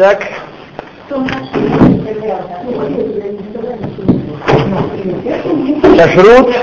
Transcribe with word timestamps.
Так. 0.00 0.26
Кашрут. 5.98 6.56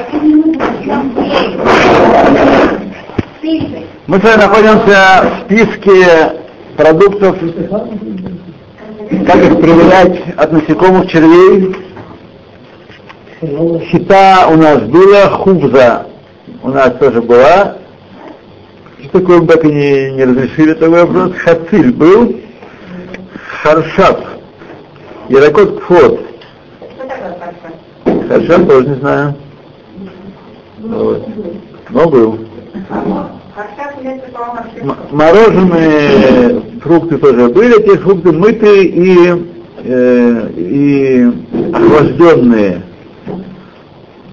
Мы 4.07 4.17
с 4.17 4.23
вами 4.23 4.41
находимся 4.41 5.21
в 5.21 5.45
списке 5.45 6.33
продуктов, 6.77 7.37
как 9.27 9.35
их 9.35 9.61
проверять 9.61 10.19
от 10.35 10.51
насекомых 10.53 11.07
червей. 11.11 11.75
Хита 13.91 14.47
у 14.49 14.55
нас 14.55 14.81
была, 14.81 15.29
хубза 15.29 16.07
у 16.63 16.69
нас 16.69 16.91
тоже 16.99 17.21
была. 17.21 17.77
Что 19.03 19.19
такое 19.19 19.41
так 19.41 19.63
и 19.63 19.67
не, 19.67 20.11
не 20.13 20.23
разрешили 20.25 20.73
такой 20.73 21.05
вопрос? 21.05 21.33
Хациль 21.37 21.93
был. 21.93 22.46
Харшап. 23.63 24.25
Яракот 25.29 25.79
Кфот. 25.81 26.19
Харшап 28.29 28.67
тоже 28.67 28.87
не 28.87 28.95
знаю. 28.95 29.35
Вот. 30.79 31.27
Но 31.89 32.09
был. 32.09 32.39
Мороженые 35.11 36.61
фрукты 36.81 37.17
тоже 37.17 37.47
были, 37.49 37.81
те 37.83 37.97
фрукты 37.97 38.31
мытые 38.31 38.85
и, 38.85 39.45
э, 39.83 40.49
и 40.55 41.31
охлажденные. 41.73 42.83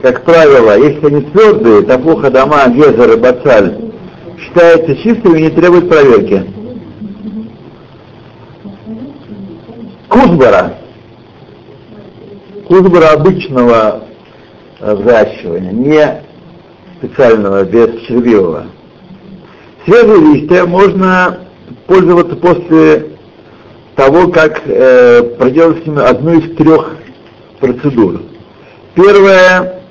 Как 0.03 0.23
правило, 0.25 0.79
если 0.79 1.07
они 1.07 1.23
твердые, 1.23 1.83
тапуха, 1.83 2.31
дома, 2.31 2.69
гезер 2.69 3.13
и 3.13 3.17
бацаль, 3.17 3.75
считаются 4.39 4.97
чистыми 4.97 5.39
и 5.39 5.43
не 5.45 5.51
требуют 5.51 5.89
проверки. 5.89 6.45
Кузбара. 10.09 10.79
Кузбара 12.69 13.13
обычного 13.13 14.05
э, 14.81 14.95
взращивания, 14.95 15.73
не 15.73 16.23
специального, 16.99 17.65
без 17.65 18.01
червивого. 18.07 18.67
Свежие 19.85 20.35
листья 20.35 20.65
можно 20.65 21.41
пользоваться 21.87 22.37
после 22.37 23.11
того, 23.97 24.29
как 24.29 24.63
э, 24.67 25.23
проделать 25.39 25.83
с 25.83 25.87
ними 25.87 26.03
одну 26.03 26.39
из 26.39 26.57
трех 26.57 26.97
процедур. 27.61 28.23
Первое 28.95 29.83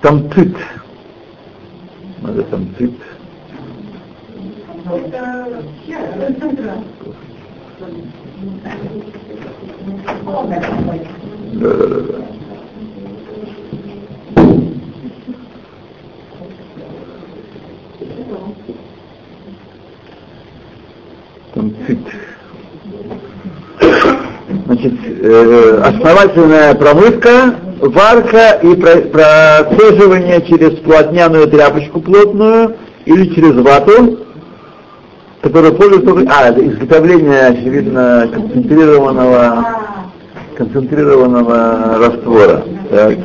тамцит. 0.00 0.56
Надо 2.22 2.42
тамцит. 2.44 2.92
Да, 4.90 5.46
да, 11.52 11.76
да, 11.76 11.86
да. 11.86 12.24
Тамцит. 21.54 21.98
Значит, 24.66 24.92
э, 25.22 25.82
основательная 25.84 26.74
промывка, 26.74 27.54
варка 27.80 28.58
и 28.62 28.74
про- 28.76 29.02
процеживание 29.10 30.42
через 30.42 30.78
плотняную 30.80 31.48
тряпочку 31.48 32.00
плотную 32.00 32.76
или 33.04 33.34
через 33.34 33.54
вату, 33.54 34.18
которая 35.40 35.72
пользуется. 35.72 36.32
А, 36.32 36.48
это 36.48 36.66
изготовление, 36.66 37.46
очевидно, 37.46 38.28
концентрированного, 38.32 39.66
концентрированного 40.56 41.98
раствора. 41.98 42.64
Так. 42.90 43.18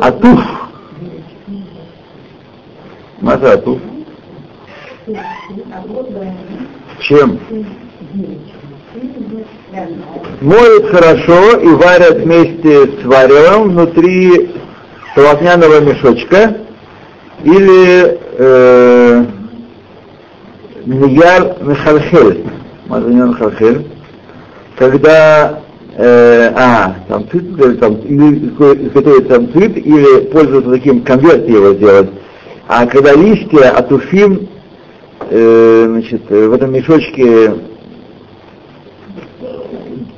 Атуф. 0.00 0.40
Маша 3.20 3.52
атуф. 3.52 3.80
Чем? 7.00 7.38
Моют 10.40 10.90
хорошо 10.90 11.58
и 11.58 11.68
варят 11.68 12.18
вместе 12.20 12.86
с 12.86 13.04
варевом 13.04 13.70
внутри 13.70 14.54
полотняного 15.14 15.80
мешочка 15.80 16.56
или 17.42 18.18
э, 18.38 19.24
нияр 20.86 21.56
мехалхель, 21.62 22.44
мазаньон 22.86 23.30
мехалхель, 23.30 23.86
когда 24.76 25.60
э, 25.96 26.52
а, 26.54 26.96
там 27.08 27.28
цвет, 27.30 27.44
или, 27.44 27.76
там, 27.76 27.94
изготовить 27.94 29.28
там 29.28 29.52
цвет, 29.52 29.76
или 29.76 30.24
пользоваться 30.26 30.70
таким 30.70 31.02
конверт 31.02 31.48
его 31.48 31.74
сделать, 31.74 32.10
а 32.68 32.86
когда 32.86 33.12
листья 33.14 33.70
атуфим 33.70 34.48
э, 35.30 35.86
значит, 35.88 36.28
в 36.28 36.52
этом 36.52 36.72
мешочке 36.72 37.52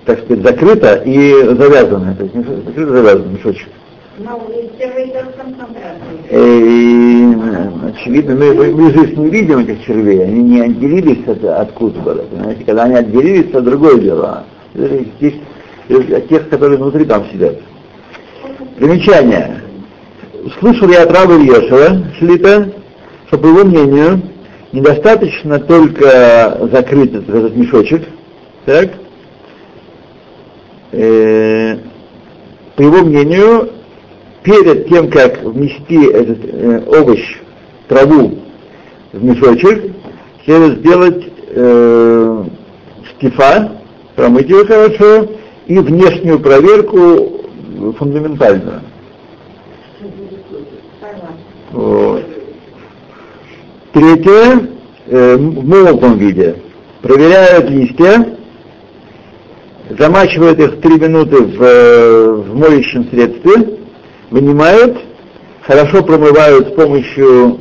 так 0.06 0.21
сказать, 0.21 0.44
закрыто 0.44 1.03
и 1.04 1.33
завязано. 1.33 2.15
То 2.15 2.22
есть 2.25 2.34
закрыто 2.34 2.93
завязано 2.93 3.28
мешочек. 3.33 3.69
И, 6.31 6.34
очевидно, 7.88 8.34
мы, 8.34 8.54
мы 8.54 8.92
же 8.92 9.04
их 9.04 9.16
не 9.16 9.30
видим, 9.30 9.58
этих 9.58 9.84
червей, 9.84 10.24
они 10.24 10.42
не 10.42 10.60
отделились 10.60 11.26
от, 11.26 11.44
от 11.44 11.72
кузбара, 11.72 12.22
понимаете, 12.22 12.64
когда 12.64 12.84
они 12.84 12.94
отделились, 12.97 13.48
это 13.50 13.60
другое 13.60 13.98
дело. 13.98 14.44
Здесь, 14.74 15.34
от 15.88 16.28
тех, 16.28 16.48
которые 16.48 16.78
внутри 16.78 17.04
там 17.04 17.24
сидят. 17.32 17.58
Примечание. 18.76 19.62
Слышал 20.60 20.88
я 20.88 21.02
от 21.02 21.12
Раба 21.12 21.34
Ешева, 21.34 22.04
Шлита, 22.19 22.72
что, 23.28 23.38
по 23.38 23.47
его 23.47 23.64
мнению, 23.64 24.22
недостаточно 24.72 25.58
только 25.58 26.68
закрыть 26.72 27.14
этот, 27.14 27.28
этот 27.28 27.56
мешочек, 27.56 28.03
так, 28.64 28.91
э, 30.92 31.76
по 32.76 32.82
его 32.82 32.98
мнению, 32.98 33.70
перед 34.46 34.88
тем, 34.88 35.10
как 35.10 35.42
внести 35.42 36.06
этот 36.06 36.38
э, 36.44 36.82
овощ, 36.86 37.20
траву 37.88 38.38
в 39.12 39.24
мешочек, 39.24 39.92
следует 40.44 40.78
сделать 40.78 41.24
э, 41.48 42.44
штифа, 43.10 43.72
промыть 44.14 44.48
его 44.48 44.64
хорошо, 44.64 45.26
и 45.66 45.78
внешнюю 45.80 46.38
проверку 46.38 47.44
фундаментальную. 47.98 48.82
Вот. 51.72 52.24
Третье, 53.92 54.68
э, 55.06 55.36
в 55.36 55.66
молотом 55.66 56.18
виде. 56.18 56.54
Проверяют 57.02 57.68
листья, 57.68 58.36
замачивают 59.98 60.60
их 60.60 60.80
три 60.80 61.00
минуты 61.00 61.42
в, 61.42 61.60
э, 61.60 62.32
в 62.32 62.56
моющем 62.56 63.10
средстве, 63.10 63.75
вынимают, 64.31 64.98
хорошо 65.62 66.03
промывают 66.03 66.69
с 66.69 66.72
помощью 66.72 67.60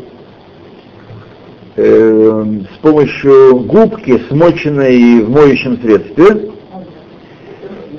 э, 1.76 2.46
с 2.74 2.78
помощью 2.80 3.60
губки, 3.60 4.22
смоченной 4.30 5.22
в 5.22 5.30
моющем 5.30 5.82
средстве, 5.82 6.52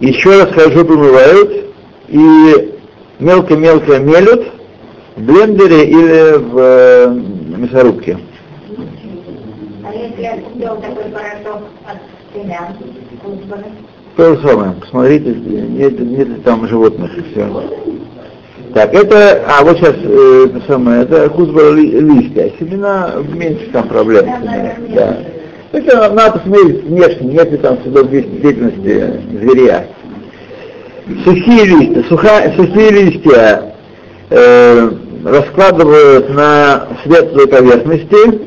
еще 0.00 0.42
раз 0.42 0.52
хорошо 0.52 0.84
промывают 0.84 1.74
и 2.08 2.74
мелко-мелко 3.18 3.98
мелют 3.98 4.52
в 5.16 5.22
блендере 5.22 5.86
или 5.88 6.36
в 6.36 6.58
э, 6.58 7.10
мясорубке. 7.56 8.18
А 9.84 9.94
если 9.94 10.22
я 10.22 10.36
купил 10.38 10.76
такой 10.76 11.04
порошок 11.10 11.62
от 11.86 11.98
семян, 12.34 12.74
кузбара? 13.22 13.64
То 14.16 14.34
же 14.34 14.48
самое. 14.48 14.72
Посмотрите, 14.72 15.34
нет, 15.34 15.98
нет 16.00 16.42
там 16.42 16.66
животных 16.66 17.16
и 17.18 17.22
все. 17.30 17.46
Так, 18.74 18.92
это, 18.94 19.42
а 19.46 19.64
вот 19.64 19.78
сейчас 19.78 19.94
э, 20.02 20.46
это 20.46 20.62
самое, 20.66 21.02
это 21.02 21.28
кузбара 21.30 21.72
ли- 21.72 21.98
листья, 21.98 22.44
а 22.44 22.58
семена 22.58 23.12
меньше 23.34 23.68
там 23.72 23.88
проблем. 23.88 24.26
Да. 24.94 25.18
То 25.72 25.78
есть 25.78 25.88
э, 25.88 26.10
надо 26.12 26.38
посмотреть 26.38 26.84
внешне, 26.84 27.32
нет 27.34 27.50
ли 27.50 27.58
там 27.58 27.78
следов 27.82 28.10
деятельности 28.10 29.20
зверя. 29.32 29.88
Сухие 31.24 31.64
листья, 31.64 32.04
суха, 32.08 32.52
сухие 32.56 32.90
листья 32.90 33.74
э, 34.30 34.90
раскладывают 35.24 36.28
на 36.30 36.88
светлой 37.02 37.48
поверхности 37.48 38.40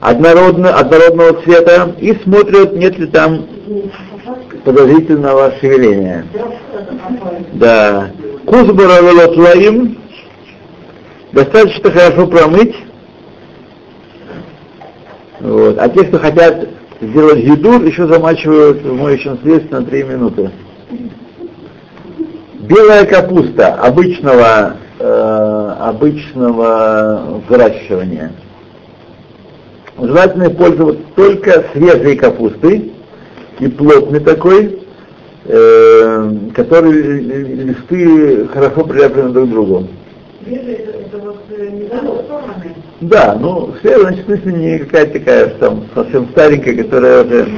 однородно, 0.00 0.70
однородного 0.70 1.42
цвета 1.42 1.94
и 2.00 2.14
смотрят, 2.22 2.74
нет 2.74 2.98
ли 2.98 3.06
там 3.06 3.46
подозрительного 4.64 5.52
шевеления. 5.60 6.24
Да. 7.54 8.10
Кузбара 8.48 9.02
велотлаим 9.02 9.98
достаточно 11.32 11.90
хорошо 11.90 12.26
промыть 12.26 12.74
Вот. 15.40 15.76
А 15.78 15.88
те, 15.90 16.04
кто 16.04 16.18
хотят 16.18 16.68
сделать 17.02 17.44
еду, 17.44 17.82
еще 17.82 18.06
замачивают 18.06 18.82
в 18.82 18.94
моющем 18.94 19.38
средстве 19.42 19.78
на 19.78 19.84
3 19.84 20.02
минуты. 20.04 20.50
Белая 22.60 23.04
капуста 23.04 23.74
обычного, 23.74 24.76
э, 24.98 25.74
обычного 25.80 27.42
выращивания. 27.48 28.32
Желательно 29.98 30.48
пользоваться 30.48 31.02
только 31.14 31.66
свежей 31.74 32.16
капустой 32.16 32.92
и 33.60 33.68
плотной 33.68 34.20
такой, 34.20 34.87
э, 35.48 36.32
который 36.54 37.20
листы 37.20 38.46
хорошо 38.48 38.84
прилеплены 38.84 39.30
друг 39.30 39.48
к 39.48 39.52
другу. 39.52 39.88
Да, 43.00 43.36
ну 43.40 43.74
свежая, 43.80 44.00
значит, 44.00 44.22
в 44.22 44.26
смысле 44.26 44.52
не 44.52 44.78
какая-то 44.78 45.12
такая 45.18 45.48
там 45.58 45.84
совсем 45.94 46.28
старенькая, 46.30 46.76
которая 46.82 47.24
уже 47.24 47.48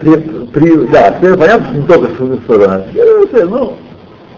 при, 0.00 0.16
при, 0.52 0.86
да, 0.86 1.18
понятно, 1.20 1.76
не 1.76 1.82
только 1.86 2.08
с 2.08 2.44
стороны. 2.44 2.84
Ну, 2.94 3.76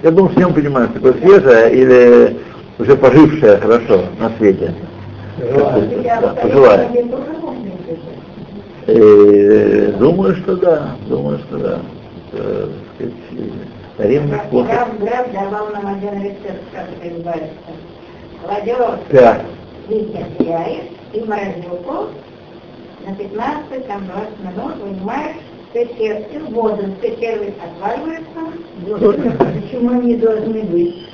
я 0.03 0.11
думаю, 0.11 0.33
все 0.35 0.49
мы 0.49 0.55
понимаем, 0.55 0.89
что 0.91 1.01
такое 1.01 1.21
свежее 1.21 1.75
или 1.75 2.37
уже 2.79 2.97
пожившее 2.97 3.59
хорошо 3.59 4.05
на 4.19 4.31
свете. 4.39 4.75
Пожелаю. 6.43 6.89
Э, 8.93 9.93
думаю, 9.99 10.35
что 10.37 10.57
да, 10.57 10.97
думаю, 11.07 11.39
что 11.39 11.59
да. 11.59 11.79
Э, 12.33 12.69
Старинный 13.95 14.39
способ. 14.49 14.67
Граф, 14.67 14.99
граф 14.99 15.33
давал 15.33 15.69
нам 15.71 15.87
один 15.87 16.23
рецепт, 16.23 16.63
как 16.73 16.89
это 17.01 17.15
называется. 17.15 17.55
Кладешь 18.43 19.01
да. 19.13 19.43
яиц 19.89 20.85
и 21.13 21.21
морозилку 21.21 22.09
на 23.07 23.15
15, 23.15 23.87
там 23.87 24.07
20 24.07 24.57
минут, 24.57 24.77
вынимаешь, 24.83 25.37
спецерки, 25.71 26.39
воду, 26.51 26.83
спецерки 26.99 27.55
отваливаются. 27.63 28.41
Почему 29.61 30.01
они 30.01 30.17
должны 30.17 30.63
быть? 30.63 31.09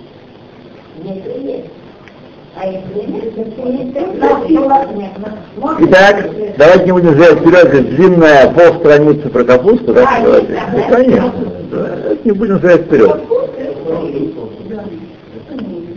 Если 1.02 1.46
есть. 1.46 1.75
Итак, 5.78 6.30
давайте 6.56 6.84
не 6.86 6.92
будем 6.92 7.12
взять 7.12 7.38
вперед 7.38 7.90
длинная 7.90 8.50
полстраницы 8.50 9.28
про 9.28 9.44
капусту, 9.44 9.92
да? 9.92 10.22
Давайте. 10.22 10.62
Ну, 10.72 10.88
конечно. 10.88 11.32
Не 12.24 12.32
будем 12.32 12.56
взять 12.56 12.82
вперед. 12.82 13.20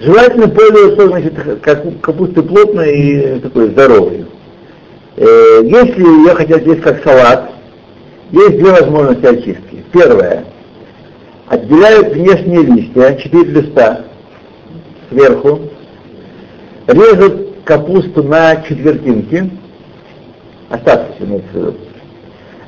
Желательно 0.01 0.49
пользоваться 0.49 1.07
значит, 1.07 1.33
как, 1.61 2.01
капустой 2.01 2.43
плотной 2.43 2.97
и 2.97 3.39
такой 3.39 3.69
здоровой. 3.69 4.25
Э, 5.15 5.61
если 5.63 6.01
ее 6.01 6.35
хотят 6.35 6.65
есть 6.65 6.81
как 6.81 7.01
салат, 7.03 7.51
есть 8.31 8.57
две 8.57 8.71
возможности 8.71 9.25
очистки. 9.25 9.83
Первое. 9.93 10.43
Отделяют 11.47 12.09
внешние 12.13 12.63
листья, 12.63 13.15
четыре 13.15 13.61
листа 13.61 14.01
сверху, 15.09 15.59
режут 16.89 17.63
капусту 17.63 18.23
на 18.23 18.63
четвертинки, 18.63 19.49
остатки 20.69 21.21
виду, 21.21 21.75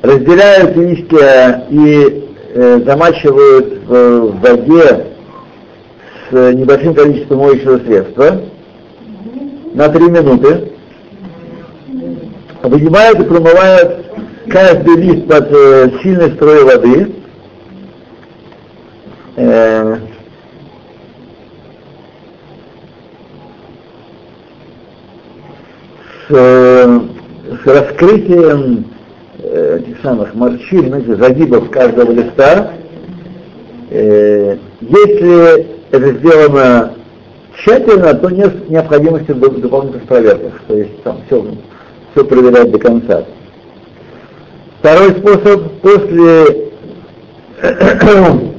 разделяют 0.00 0.76
листья 0.76 1.66
и 1.70 2.24
э, 2.54 2.80
замачивают 2.84 3.84
в, 3.86 4.20
в 4.28 4.40
воде 4.40 5.06
с 6.30 6.52
небольшим 6.54 6.94
количеством 6.94 7.38
моющего 7.38 7.78
средства 7.78 8.42
на 9.74 9.88
3 9.88 10.04
минуты, 10.04 10.72
вынимают 12.62 13.20
и 13.20 13.24
промывают 13.24 14.06
каждый 14.48 14.96
лист 14.96 15.26
под 15.26 15.48
э, 15.50 15.90
сильной 16.02 16.32
струей 16.32 16.64
воды, 16.64 17.14
э, 19.36 19.96
с, 26.28 26.32
с 26.32 27.66
раскрытием 27.66 28.84
э, 29.38 29.80
этих 29.80 30.00
самых 30.02 30.34
морщин, 30.34 30.88
знаете, 30.88 31.16
загибов 31.16 31.70
каждого 31.70 32.10
листа, 32.12 32.72
э, 33.90 34.56
если 34.80 35.66
это 35.90 36.12
сделано 36.14 36.94
тщательно, 37.56 38.14
то 38.14 38.30
нет 38.30 38.68
необходимости 38.68 39.32
в 39.32 39.60
дополнительных 39.60 40.06
проверках, 40.06 40.52
то 40.66 40.76
есть 40.76 41.02
там 41.02 41.18
все, 41.26 41.44
все 42.12 42.24
проверять 42.24 42.70
до 42.70 42.78
конца. 42.78 43.24
Второй 44.78 45.10
способ, 45.12 45.80
после, 45.80 46.70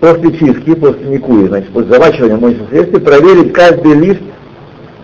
после 0.00 0.38
чистки, 0.38 0.74
после 0.74 1.06
никуи, 1.06 1.48
значит, 1.48 1.70
после 1.70 1.92
замачивания 1.92 2.36
моющего 2.36 2.66
средства, 2.68 3.00
проверить 3.00 3.52
каждый 3.52 3.94
лист 3.94 4.22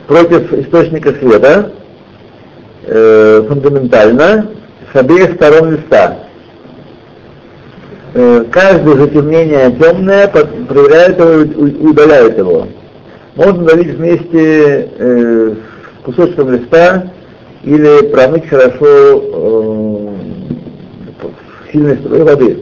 против 0.06 0.52
источника 0.52 1.12
света 1.14 1.72
э, 2.87 3.44
фундаментально 3.49 4.50
с 4.93 4.96
обеих 4.96 5.34
сторон 5.34 5.72
листа. 5.72 6.19
Э, 8.14 8.44
каждое 8.50 8.96
затемнение 8.96 9.72
темное 9.72 10.28
проверяет 10.28 11.19
его 11.19 11.43
и 11.43 11.87
удаляет 11.87 12.38
его. 12.38 12.69
Можно 13.37 13.62
удалить 13.64 13.94
вместе 13.94 14.90
э, 14.99 15.54
с 15.54 16.05
кусочком 16.05 16.50
листа 16.52 17.10
или 17.64 18.08
промыть 18.08 18.48
хорошо 18.48 18.78
э, 18.82 20.08
сильной 21.72 21.96
струей 21.98 22.22
воды. 22.25 22.58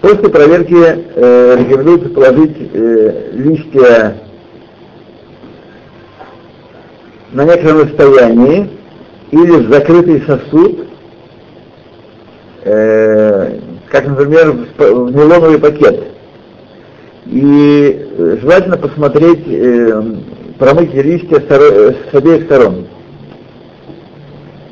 После 0.00 0.28
проверки 0.30 0.74
э, 0.74 1.56
рекомендуется 1.58 2.08
положить 2.08 2.56
э, 2.72 3.30
листья 3.34 4.16
на 7.32 7.44
некотором 7.44 7.82
расстоянии 7.82 8.70
или 9.30 9.50
в 9.50 9.72
закрытый 9.72 10.22
сосуд, 10.22 10.86
э, 12.64 13.58
как, 13.88 14.06
например, 14.06 14.52
в 14.52 15.10
нейлоновый 15.12 15.58
пакет. 15.58 16.04
И 17.26 18.08
э, 18.18 18.38
желательно 18.40 18.76
посмотреть, 18.76 19.44
э, 19.46 20.02
промыть 20.58 20.92
листья 20.94 21.40
с 21.40 22.14
обеих 22.14 22.44
сторон. 22.44 22.86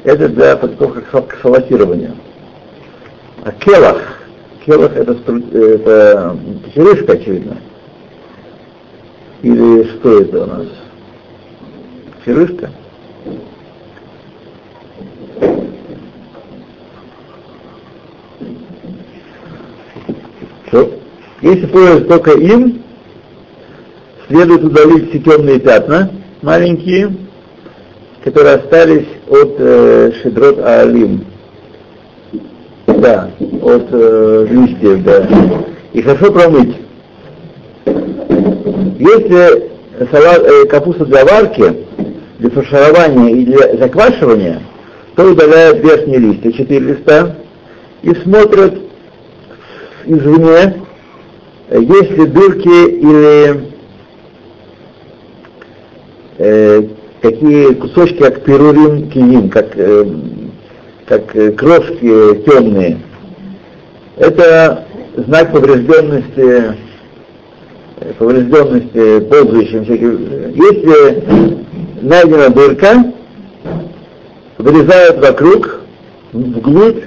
Это 0.05 0.29
для 0.29 0.57
подготовки 0.57 1.05
к 1.11 1.39
салатированию. 1.43 2.15
А 3.45 3.53
келах, 3.53 4.01
келах 4.65 4.97
это, 4.97 5.13
это 5.53 6.37
черышка, 6.75 7.13
очевидно. 7.13 7.59
Или 9.43 9.85
что 9.85 10.21
это 10.21 10.43
у 10.43 10.47
нас? 10.47 10.67
Черышка? 12.25 12.71
Все. 20.67 20.91
Если 21.41 21.67
пользоваться 21.67 22.09
только 22.09 22.33
им, 22.33 22.83
следует 24.29 24.65
удалить 24.65 25.11
все 25.11 25.19
темные 25.21 25.59
пятна, 25.61 26.11
маленькие, 26.43 27.15
которые 28.25 28.57
остались 28.57 29.07
от 29.29 29.55
э, 29.59 30.13
шедрот 30.23 30.59
алим. 30.59 31.25
Да, 32.87 33.31
от 33.63 33.87
э, 33.91 34.47
листьев, 34.51 35.05
да. 35.05 35.29
И 35.93 36.03
хорошо 36.03 36.33
промыть. 36.33 36.77
Если 38.99 39.71
салат, 40.11 40.43
э, 40.43 40.67
капуста 40.67 41.07
для 41.07 41.25
варки, 41.25 41.88
для 42.39 42.51
фарширования 42.51 43.35
и 43.35 43.45
для 43.45 43.77
заквашивания, 43.77 44.63
то 45.17 45.25
удаляют 45.25 45.83
верхние 45.83 46.19
листья, 46.19 46.53
четыре 46.53 46.95
листа, 46.95 47.37
и 48.03 48.15
смотрят 48.15 48.75
извне, 50.07 50.83
есть 51.71 52.11
ли 52.11 52.27
дырки 52.27 52.91
или 52.91 53.61
э, 56.39 56.83
какие 57.21 57.75
кусочки, 57.75 58.19
как 58.19 58.45
перурим 58.45 59.11
киим, 59.11 59.51
как, 59.51 59.77
э, 59.77 60.05
как 61.07 61.35
э, 61.35 61.53
крошки 61.53 62.45
темные. 62.45 63.01
Это 64.17 64.87
знак 65.17 65.53
поврежденности 65.53 66.77
поврежденности 68.19 69.21
пользующим 69.21 69.85
Если 69.85 71.65
найдена 72.03 72.49
дырка, 72.51 73.13
вырезают 74.59 75.19
вокруг, 75.19 75.81
вглубь, 76.33 77.05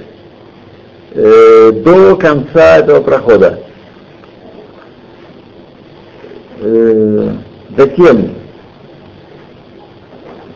э, 1.14 1.72
до 1.84 2.16
конца 2.16 2.78
этого 2.78 3.00
прохода. 3.00 3.60
Э, 6.60 7.32
затем 7.76 8.34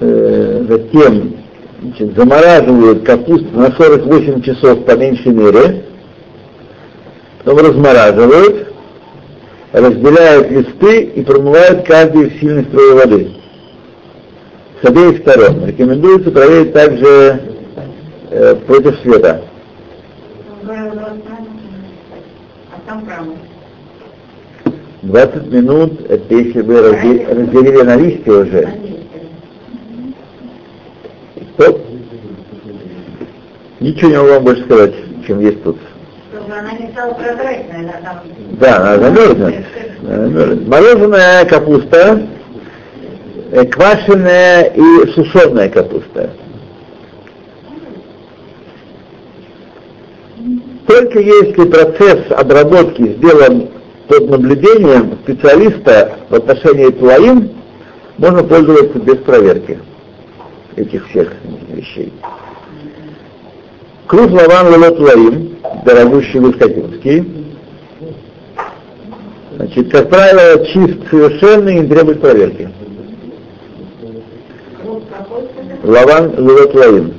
э, 0.01 0.65
затем 0.69 1.37
значит, 1.83 2.17
замораживают 2.17 3.05
капусту 3.05 3.49
на 3.53 3.73
48 3.73 4.43
часов 4.43 4.85
по 4.85 4.97
меньшей 4.97 5.33
мере, 5.33 5.85
потом 7.45 7.67
размораживают, 7.67 8.66
разделяют 9.77 10.51
листы 10.51 11.03
и 11.03 11.23
промывают 11.23 11.87
каждый 11.87 12.31
в 12.31 12.41
сильной 12.41 12.65
строе 12.65 12.95
воды. 12.95 13.31
С 14.83 14.87
обеих 14.87 15.19
сторон. 15.19 15.67
Рекомендуется 15.67 16.31
проверить 16.31 16.73
также 16.73 17.41
э, 18.31 18.55
против 18.67 18.99
света. 19.01 19.43
А 22.73 22.81
там 22.87 23.05
правда. 23.05 23.33
20 25.03 25.47
минут, 25.53 26.11
это 26.11 26.35
если 26.35 26.63
вы 26.63 26.75
разде- 26.77 27.27
разделили 27.35 27.83
на 27.83 27.97
листья 27.97 28.33
уже, 28.33 28.75
то 31.59 31.81
ничего 33.81 34.11
не 34.11 34.17
могу 34.17 34.29
вам 34.31 34.45
больше 34.45 34.65
сказать, 34.65 34.95
чем 35.27 35.41
есть 35.41 35.63
тут. 35.63 35.77
Чтобы 36.47 36.61
она 36.61 36.73
не 36.73 36.93
стала 36.93 37.13
прозрачной, 37.15 37.81
она 37.81 37.93
там... 38.05 38.23
Да, 38.61 38.77
она 38.77 38.99
замерзнет. 38.99 39.67
Мороженая 40.69 41.45
капуста, 41.45 42.23
э, 43.51 43.65
квашеная 43.65 44.65
и 44.67 45.11
сушеная 45.13 45.69
капуста. 45.69 46.31
Только 50.87 51.19
если 51.19 51.69
процесс 51.69 52.31
обработки 52.31 53.03
сделан 53.17 53.69
под 54.07 54.31
наблюдением 54.31 55.19
специалиста 55.25 56.17
в 56.31 56.35
отношении 56.37 56.91
твоим, 56.91 57.51
можно 58.19 58.45
пользоваться 58.45 59.01
без 59.01 59.17
проверки 59.17 59.81
этих 60.77 61.09
всех 61.09 61.33
вещей. 61.71 62.13
Круг 64.07 64.31
лаван 64.31 64.69
лолот 64.69 64.99
лаим, 65.01 65.57
дорогущий 65.85 66.39
высокотинский, 66.39 67.25
значит, 69.57 69.91
как 69.91 70.09
правило, 70.09 70.65
чист 70.67 71.11
совершенно 71.11 71.69
и 71.71 71.81
не 71.81 71.89
требует 71.89 72.21
проверки. 72.21 72.69
Лаван 75.83 76.35
лолот 76.39 76.75
лаим. 76.75 77.15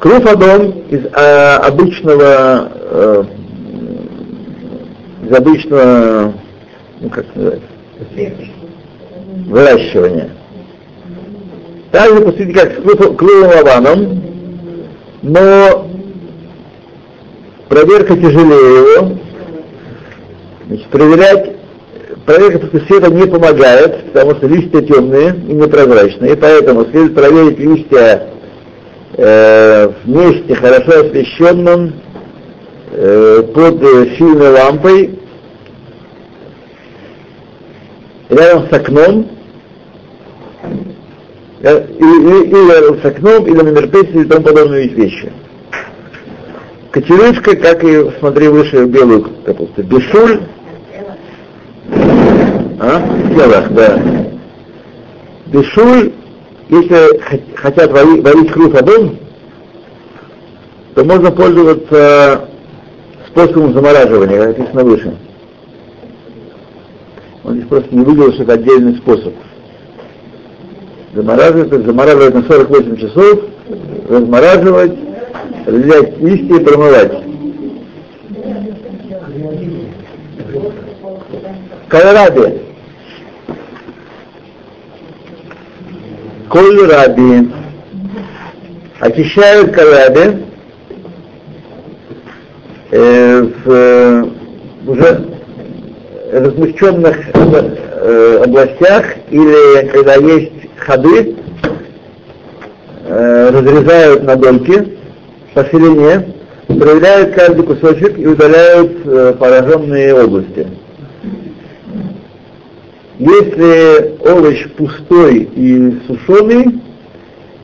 Круф 0.00 0.26
Адом 0.26 0.70
из 0.90 1.04
э, 1.04 1.56
обычного 1.58 2.68
э, 2.74 3.24
из 5.24 5.32
обычного 5.32 6.34
ну 7.00 7.10
как 7.10 7.26
называется, 7.36 7.68
выращивания. 9.46 10.30
Также 11.92 12.22
поступить 12.22 12.56
как 12.56 12.72
с 12.72 13.16
клювом 13.16 13.50
лаваном, 13.50 14.22
но 15.20 15.90
проверка 17.68 18.16
тяжелее 18.16 18.96
его. 18.96 19.18
Значит, 20.66 20.86
проверять, 20.88 21.56
проверка 22.24 22.58
после 22.60 22.80
света 22.86 23.10
не 23.10 23.26
помогает, 23.26 24.06
потому 24.06 24.34
что 24.36 24.46
листья 24.46 24.80
темные 24.80 25.36
и 25.36 25.52
непрозрачные, 25.52 26.34
поэтому 26.34 26.84
следует 26.86 27.14
проверить 27.14 27.58
листья 27.58 28.28
э, 29.18 29.88
в 30.02 30.08
месте 30.08 30.54
хорошо 30.54 31.00
освещенном 31.00 31.92
э, 32.90 33.42
под 33.54 33.82
э, 33.82 34.16
сильной 34.16 34.50
лампой 34.50 35.18
рядом 38.30 38.66
с 38.70 38.72
окном, 38.72 39.41
или, 41.62 41.86
или- 41.98 42.46
или 42.48 42.72
рядом 42.72 43.00
с 43.00 43.04
окном, 43.04 43.46
или 43.46 43.54
на 43.54 43.70
мероприятии 43.70 44.20
и 44.20 44.24
тому 44.24 44.44
подобные 44.44 44.88
вещи. 44.88 45.32
Кочерышка, 46.90 47.56
как 47.56 47.84
и 47.84 48.10
смотри 48.18 48.48
выше 48.48 48.84
белую 48.84 49.30
капусту. 49.44 49.82
Бешуль, 49.82 50.40
а? 52.80 52.98
В 52.98 53.74
да. 53.74 54.02
Бешуль, 55.46 56.12
если 56.68 57.18
хот- 57.20 57.56
хотят 57.56 57.92
варить, 57.92 58.22
варить 58.24 58.50
хруф 58.50 58.74
адом, 58.74 59.16
то 60.94 61.04
можно 61.04 61.30
пользоваться 61.30 62.48
способом 63.28 63.72
замораживания, 63.72 64.38
как 64.48 64.58
написано 64.58 64.84
выше. 64.84 65.16
Он 67.44 67.54
здесь 67.54 67.68
просто 67.68 67.94
не 67.94 68.04
выделил, 68.04 68.32
что 68.34 68.42
это 68.42 68.52
отдельный 68.54 68.96
способ. 68.96 69.32
Замораживать, 71.12 71.84
замораживать 71.84 72.34
на 72.34 72.42
48 72.44 72.96
часов, 72.96 73.40
размораживать, 74.08 74.92
разделять 75.66 76.18
листья 76.18 76.56
и 76.56 76.64
промывать. 76.64 77.12
Кальраби. 81.88 82.62
Коль 86.48 86.86
раби. 86.86 87.50
Очищают 89.00 89.72
кальраби 89.72 90.44
э, 92.90 93.42
в 93.42 93.70
э, 93.70 94.24
уже 94.86 95.28
размещенных 96.32 97.18
э, 97.34 98.42
областях 98.44 99.04
или 99.30 99.88
когда 99.88 100.14
есть 100.14 100.61
ходы, 100.84 101.36
э, 103.04 103.50
разрезают 103.50 104.24
на 104.24 104.36
дольки 104.36 104.98
по 105.54 105.64
ширине, 105.64 106.34
проверяют 106.66 107.34
каждый 107.34 107.64
кусочек 107.64 108.18
и 108.18 108.26
удаляют 108.26 108.92
э, 109.04 109.34
пораженные 109.38 110.14
области. 110.14 110.66
Если 113.18 114.18
овощ 114.28 114.66
пустой 114.76 115.48
и 115.54 116.00
сушеный, 116.06 116.80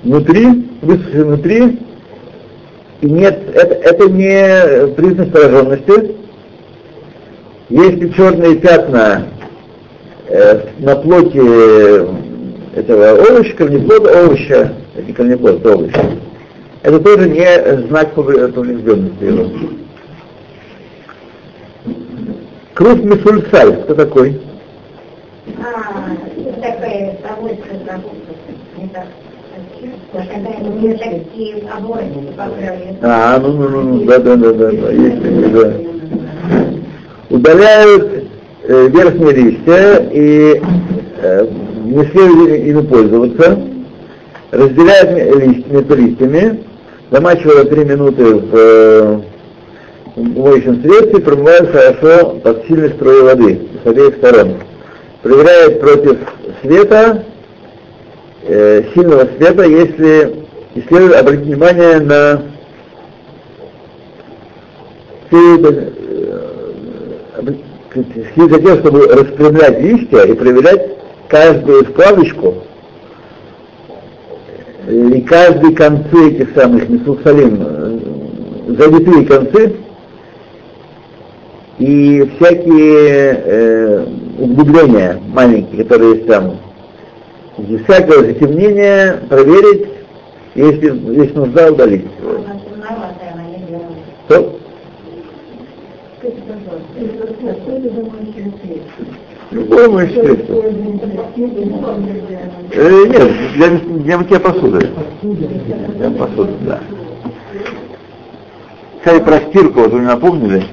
внутри, 0.04 0.68
высохший 0.82 1.24
внутри, 1.24 1.78
и 3.00 3.06
нет, 3.10 3.40
это, 3.54 3.74
это 3.74 4.08
не 4.10 4.92
признак 4.94 5.32
пораженности. 5.32 6.16
Если 7.70 8.08
черные 8.10 8.56
пятна 8.56 9.26
э, 10.28 10.60
на 10.78 10.96
плоти 10.96 12.27
этого 12.78 13.10
овоща, 13.10 13.54
корнеплода, 13.56 14.20
овоща, 14.24 14.72
это 14.94 15.06
не 15.06 15.12
корнеплод, 15.12 15.60
это 15.60 15.74
овощ, 15.76 15.92
это 16.82 17.00
тоже 17.00 17.28
не 17.28 17.86
знак 17.88 18.14
повр- 18.14 18.52
поврежденности 18.52 19.24
его. 19.24 19.50
Круг 22.74 23.02
мисульсаль, 23.02 23.82
кто 23.82 23.94
такой? 23.94 24.40
А, 25.58 26.10
такая 26.60 27.18
обои 31.76 32.32
поправили. 32.36 32.96
А, 33.02 33.38
ну, 33.40 33.52
ну, 33.52 33.68
ну, 33.68 33.82
ну, 33.82 34.04
да, 34.04 34.18
да, 34.18 34.36
да, 34.36 34.52
да, 34.52 34.70
да, 34.70 34.90
есть 34.90 35.52
да. 35.52 35.72
Удаляют 37.30 38.27
э, 38.68 38.88
верхние 38.88 39.32
листья 39.32 40.08
и 40.12 40.62
э, 41.20 41.46
не 41.84 42.04
следует 42.10 42.66
ими 42.66 42.82
пользоваться, 42.82 43.58
разделяют 44.52 45.10
ми- 45.10 45.44
лист- 45.46 45.66
между 45.68 45.96
листьями, 45.96 46.64
замачивают 47.10 47.70
3 47.70 47.84
минуты 47.84 48.34
в 48.36 48.50
э, 48.54 49.20
моющем 50.16 50.82
средстве, 50.82 51.20
промывают 51.20 51.70
хорошо 51.72 52.36
под 52.42 52.66
сильной 52.66 52.90
струей 52.90 53.22
воды 53.22 53.60
с 53.82 53.86
обеих 53.86 54.16
сторон. 54.16 54.54
Проверяют 55.22 55.80
против 55.80 56.18
света, 56.62 57.24
э, 58.46 58.82
сильного 58.94 59.28
света, 59.36 59.64
если 59.64 60.44
и 60.74 60.82
следует 60.88 61.16
обратить 61.16 61.44
внимание 61.46 61.98
на 62.00 62.42
следует, 65.30 65.92
э, 65.96 67.52
следует 68.34 68.52
за 68.52 68.60
тем, 68.60 68.78
чтобы 68.78 69.06
распрямлять 69.06 69.80
листья 69.80 70.22
и 70.22 70.34
проверять 70.34 70.98
каждую 71.28 71.84
вкладочку 71.86 72.54
и 74.88 75.20
каждые 75.22 75.74
концы 75.74 76.30
этих 76.30 76.54
самых 76.54 76.88
мисусалим, 76.88 77.58
э, 77.60 77.98
завитые 78.78 79.26
концы 79.26 79.76
и 81.78 82.30
всякие 82.36 83.42
э, 83.44 84.06
углубления 84.38 85.20
маленькие, 85.28 85.84
которые 85.84 86.14
есть 86.16 86.26
там. 86.26 86.56
Без 87.58 87.82
всякого 87.82 88.24
затемнения 88.24 89.20
проверить, 89.28 89.88
если, 90.54 90.86
если 91.20 91.34
нужда 91.34 91.72
удалить. 91.72 92.06
Темноватая, 96.32 96.80
она 96.80 98.20
не 98.20 98.32
белая. 98.32 98.80
То 99.50 99.54
любое 99.54 99.88
моющее 99.88 100.24
средство. 100.24 100.62
Э, 102.72 103.06
нет, 103.06 103.28
для, 103.54 103.68
для 103.78 104.18
мытья 104.18 104.38
да. 106.60 106.80
Кстати, 108.98 109.24
про 109.24 109.40
стирку, 109.48 109.80
вот 109.80 109.92
вы 109.92 109.98
мне 109.98 110.08
напомнили. 110.08 110.64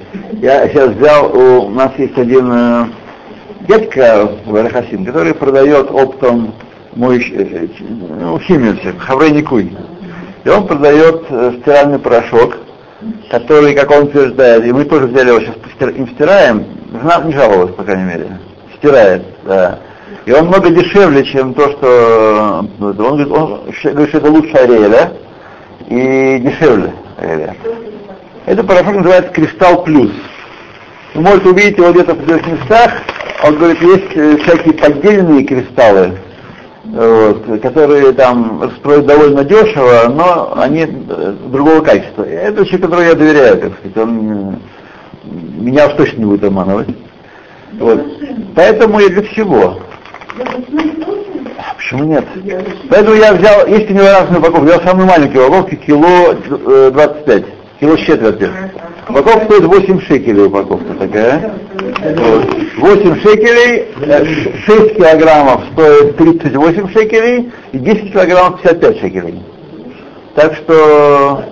Я 0.42 0.68
сейчас 0.68 0.90
взял, 0.92 1.32
у 1.36 1.70
нас 1.70 1.92
есть 1.98 2.18
один 2.18 2.52
э, 2.52 2.86
дядька 3.68 4.32
в 4.46 4.56
Арахасин, 4.56 5.06
который 5.06 5.34
продает 5.34 5.90
оптом 5.92 6.54
мой 6.96 7.24
э, 7.32 7.68
ну, 8.20 8.40
химию, 8.40 8.78
хаврей 8.98 9.32
никуй. 9.32 9.76
И 10.44 10.50
он 10.50 10.68
продает 10.68 11.24
э, 11.30 11.54
стиральный 11.62 12.00
порошок, 12.00 12.58
который, 13.30 13.74
как 13.74 13.92
он 13.92 14.04
утверждает, 14.04 14.66
и 14.66 14.72
мы 14.72 14.86
тоже 14.86 15.08
взяли 15.08 15.30
его 15.30 15.40
сейчас 15.40 15.96
им 15.96 16.08
стираем, 16.10 16.66
жена 16.92 17.22
не 17.24 17.34
жаловалась, 17.34 17.76
по 17.76 17.84
крайней 17.84 18.04
мере. 18.04 18.28
Стирает, 18.78 19.24
да. 19.46 19.80
И 20.26 20.32
он 20.32 20.48
много 20.48 20.70
дешевле, 20.70 21.24
чем 21.26 21.54
то, 21.54 21.72
что... 21.72 22.66
Он 22.80 22.96
говорит, 22.96 23.32
он 23.32 23.62
говорит 23.94 24.10
что 24.10 24.18
это 24.18 24.32
лучше 24.32 24.54
Ариэля 24.54 25.14
и 25.88 26.40
дешевле 26.40 26.94
Ариэля. 27.18 27.56
Это 28.46 28.64
порошок 28.64 28.96
называется 28.96 29.32
Кристалл 29.32 29.84
Плюс. 29.84 30.12
Вы 31.14 31.22
можете 31.22 31.50
увидеть 31.50 31.78
его 31.78 31.92
где-то 31.92 32.14
в 32.14 32.18
определенных 32.18 32.48
местах. 32.48 32.92
Он 33.44 33.56
говорит, 33.56 33.82
есть 33.82 34.16
э, 34.16 34.38
всякие 34.38 34.74
поддельные 34.74 35.44
кристаллы, 35.44 36.18
вот, 36.86 37.62
которые 37.62 38.13
там 38.13 38.72
строят 38.77 39.06
довольно 39.06 39.44
дешево, 39.44 40.08
но 40.10 40.54
они 40.58 40.82
э, 40.82 41.36
другого 41.48 41.82
качества. 41.82 42.24
Это 42.24 42.65
человек, 42.65 42.82
которому 42.82 43.08
я 43.08 43.15
доверяю, 43.15 43.58
так 43.58 43.74
сказать, 43.80 43.98
он 43.98 44.60
меня 45.24 45.88
уж 45.88 45.94
точно 45.94 46.20
не 46.20 46.25
будет 46.25 46.44
обманывать. 46.44 46.88
Вот. 47.74 48.01
Поэтому 48.56 49.00
я 49.00 49.10
для 49.10 49.24
всего. 49.24 49.80
Почему 51.77 52.04
нет? 52.06 52.25
Поэтому 52.89 53.15
я 53.15 53.34
взял, 53.34 53.65
у 53.65 53.70
него 53.70 54.06
разные 54.06 54.39
упаковки, 54.39 54.65
взял 54.65 54.82
самую 54.82 55.08
маленькую 55.08 55.48
упаковку, 55.48 55.75
кило 55.75 56.34
25, 56.92 57.27
э, 57.27 57.46
кило 57.80 57.98
с 57.98 58.00
четвертью. 58.01 58.51
Упаковка 59.08 59.46
стоит 59.46 59.66
8 59.66 60.02
шекелей 60.02 60.46
упаковка 60.46 60.94
такая. 60.96 61.54
8 62.78 63.22
шекелей, 63.22 63.88
6 64.66 64.70
э, 64.70 64.96
килограммов 64.96 65.62
стоит 65.74 66.18
38 66.18 66.92
шекелей 66.92 67.52
и 67.72 67.78
10 67.78 68.14
килограммов 68.14 68.62
55 68.62 69.00
шекелей. 69.00 69.44
Так 70.34 70.56
что, 70.56 71.46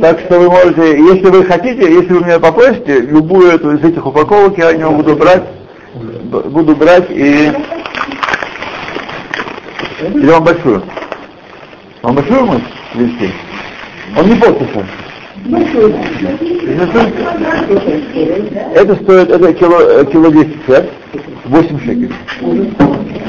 так 0.00 0.20
что 0.20 0.40
вы 0.40 0.50
можете, 0.50 0.98
если 0.98 1.26
вы 1.26 1.44
хотите, 1.44 1.92
если 1.92 2.12
вы 2.14 2.24
меня 2.24 2.40
попросите, 2.40 3.00
любую 3.00 3.50
эту 3.50 3.76
из 3.76 3.84
этих 3.84 4.04
упаковок 4.06 4.56
я 4.58 4.72
него 4.72 4.92
буду 4.92 5.14
брать, 5.14 5.44
буду 6.24 6.74
брать 6.74 7.06
и 7.10 7.52
или 10.14 10.30
вам 10.30 10.42
большую? 10.42 10.82
Вам 12.02 12.16
большую 12.16 12.44
мы 12.46 12.60
вести? 12.94 13.30
Он 14.16 14.28
не 14.28 14.36
полчаса. 14.36 14.84
Это 18.74 18.94
стоит, 18.96 19.30
это 19.30 19.52
кило, 19.54 19.80
э, 19.80 20.04
кило 20.06 20.30
10 20.30 20.64
цент, 20.66 20.88
8 21.46 21.80
шекелей. 21.80 22.12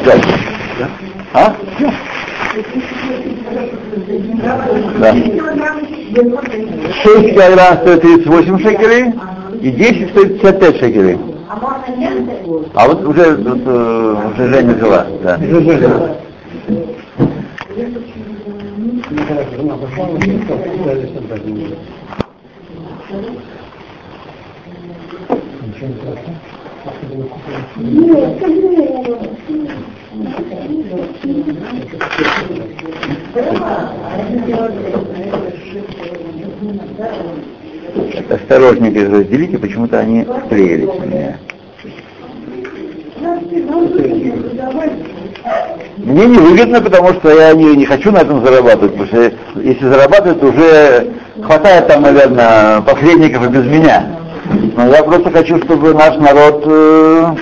Дальше. 0.05 0.29
А? 1.33 1.55
Да. 4.99 5.13
6 7.03 7.33
килограмм 7.33 7.77
стоит 7.81 8.01
38 8.01 8.59
шекелей, 8.59 9.13
и 9.61 9.71
10 9.71 10.09
стоит 10.11 10.41
55 10.41 10.77
шекелей. 10.77 11.17
А 12.73 12.87
вот 12.87 13.03
уже, 13.05 13.35
вот, 13.37 13.61
э, 13.65 14.15
уже 14.33 14.47
Женя 14.53 14.73
взяла. 14.73 15.07
Да. 15.23 15.37
Осторожненько 38.29 39.09
разделите, 39.09 39.57
почему-то 39.59 39.99
они 39.99 40.25
склеились 40.45 40.89
у 40.89 41.05
меня. 41.05 41.37
Мне 45.97 46.25
не 46.25 46.37
выгодно, 46.37 46.81
потому 46.81 47.13
что 47.13 47.29
я 47.29 47.53
не, 47.53 47.75
не 47.75 47.85
хочу 47.85 48.11
на 48.11 48.17
этом 48.17 48.43
зарабатывать, 48.43 48.93
потому 48.93 49.07
что 49.07 49.31
если 49.61 49.85
зарабатывать, 49.85 50.39
то 50.39 50.47
уже 50.47 51.13
хватает 51.45 51.87
там, 51.87 52.01
наверное, 52.03 52.81
посредников 52.81 53.45
и 53.45 53.49
без 53.49 53.65
меня. 53.65 54.05
Но 54.75 54.87
я 54.87 55.03
просто 55.03 55.31
хочу, 55.31 55.57
чтобы 55.63 55.93
наш 55.93 56.17
народ 56.17 56.63
э, 56.65 57.35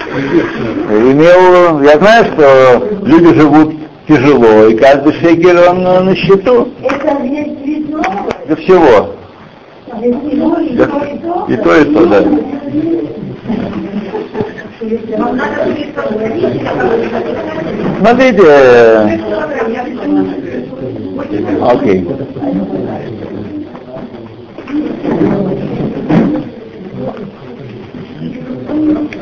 имел... 0.89 1.81
Я 1.81 1.97
знаю, 1.97 2.25
что 2.25 2.87
люди 3.03 3.33
живут 3.33 3.73
тяжело, 4.07 4.67
и 4.67 4.75
каждый 4.75 5.13
шекель 5.13 5.57
он 5.57 5.85
э, 5.85 5.99
на 6.01 6.15
счету. 6.15 6.69
Это 6.83 7.17
Для 8.45 8.55
всего. 8.57 9.15
И 11.47 11.57
то, 11.57 11.75
и 11.75 11.85
то, 11.93 12.05
да. 12.05 12.23
Смотрите, 17.99 18.41
окей. 21.61 22.07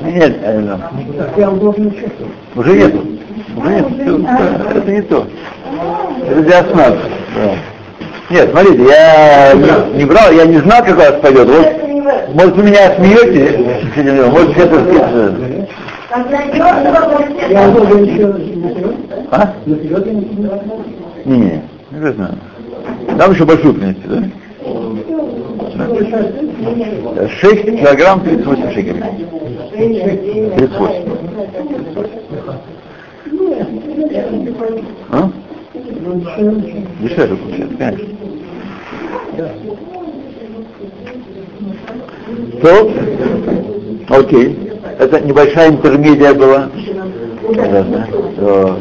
Нет, 0.04 0.38
уже 2.56 2.72
нет. 2.72 2.94
Уже 3.56 3.72
нет. 3.74 3.86
Это 4.76 4.92
не 4.92 5.02
то. 5.02 5.28
Это 6.28 6.42
для 6.42 6.60
основы. 6.60 6.98
Нет, 8.30 8.50
смотрите, 8.52 8.84
я 8.84 9.54
не, 9.54 9.98
не 9.98 10.06
брал, 10.06 10.32
я 10.32 10.46
не 10.46 10.58
знал, 10.58 10.84
как 10.84 10.96
у 10.96 11.00
вас 11.00 11.14
пойдет. 11.22 11.48
Вот 11.48 11.90
может, 12.34 12.56
вы 12.56 12.64
меня 12.64 12.96
смеете? 12.96 13.58
Может, 14.30 14.58
это... 14.58 15.68
А? 19.32 19.54
Не, 21.26 21.36
не, 21.36 21.62
не 21.92 22.14
знаю. 22.14 22.36
Там 23.18 23.32
еще 23.32 23.46
большую 23.46 23.74
принести, 23.74 24.02
да? 24.08 24.24
6 25.80 27.64
килограмм 27.80 28.22
38 28.22 28.72
шекелей. 28.74 29.04
38. 29.72 31.10
А? 35.12 35.30
Дешевле 37.00 37.36
получается, 37.38 37.78
конечно. 37.78 38.08
То, 42.62 42.92
окей, 44.10 44.60
это 45.00 45.22
небольшая 45.22 45.70
интермедия 45.70 46.34
была. 46.34 46.70
Да, 47.56 47.84
да. 47.84 48.08
То. 48.38 48.80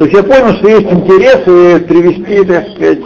То 0.00 0.04
есть 0.06 0.16
я 0.16 0.22
понял, 0.22 0.54
что 0.54 0.68
есть 0.68 0.90
интерес 0.90 1.40
и 1.46 1.84
привести, 1.84 2.42
так 2.44 2.70
сказать... 2.70 3.00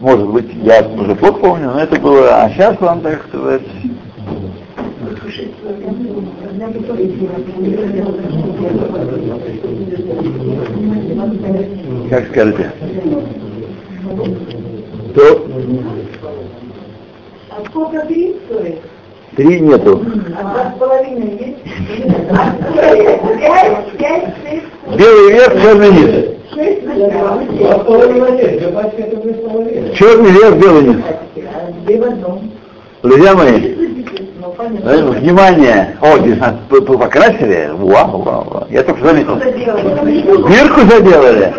Может 0.00 0.28
быть, 0.30 0.52
я 0.62 0.82
уже 0.88 1.14
плохо 1.14 1.38
помню, 1.38 1.72
но 1.72 1.80
это 1.80 2.00
было, 2.00 2.42
а 2.42 2.50
сейчас 2.50 2.80
вам, 2.80 3.02
так 3.02 3.22
сказать, 3.28 3.62
как 12.10 12.26
скажете? 12.28 12.72
То... 15.14 15.48
А 17.50 17.64
сколько 17.68 18.00
три 18.06 18.36
стоит? 18.46 18.80
Три 19.36 19.60
нету. 19.60 20.04
Белый 24.96 25.32
верх, 25.32 25.62
черный 25.62 25.90
низ. 25.90 26.10
Черный 29.96 30.30
верх, 30.30 30.56
белый 30.56 30.82
низ. 30.82 30.96
Друзья 33.02 33.34
мои, 33.34 33.74
Внимание! 34.58 35.96
О, 36.00 36.18
покрасили? 36.98 37.70
Вау, 37.72 38.22
вау, 38.22 38.44
вау. 38.50 38.66
Я 38.70 38.82
только 38.82 39.04
заметил. 39.04 39.36
Дырку 39.36 40.80
заделали? 40.82 41.52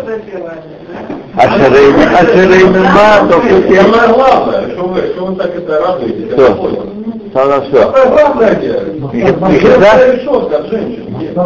А 1.36 1.58
шерейн, 1.58 1.94
а 2.14 2.24
шерейн 2.26 2.72
ма, 2.72 3.28
то 3.28 3.40
все 3.40 3.62
те. 3.62 3.80
Самое 3.82 4.08
главное, 4.14 4.70
что 4.70 4.82
вы, 4.84 5.00
что 5.14 5.26
вы 5.26 5.36
так 5.36 5.54
это 5.56 5.80
радуетесь, 5.80 6.30
я 6.30 6.36
Что? 6.36 6.54
понял. 6.54 6.86
Самое 7.32 7.60
все. 7.62 7.82
Самое 7.82 8.08
главное? 8.08 8.60
Михица? 8.60 9.72
Это 9.72 10.12
решетка 10.16 10.56
от 10.58 10.66
женщин. 10.70 11.16
Нет. 11.18 11.36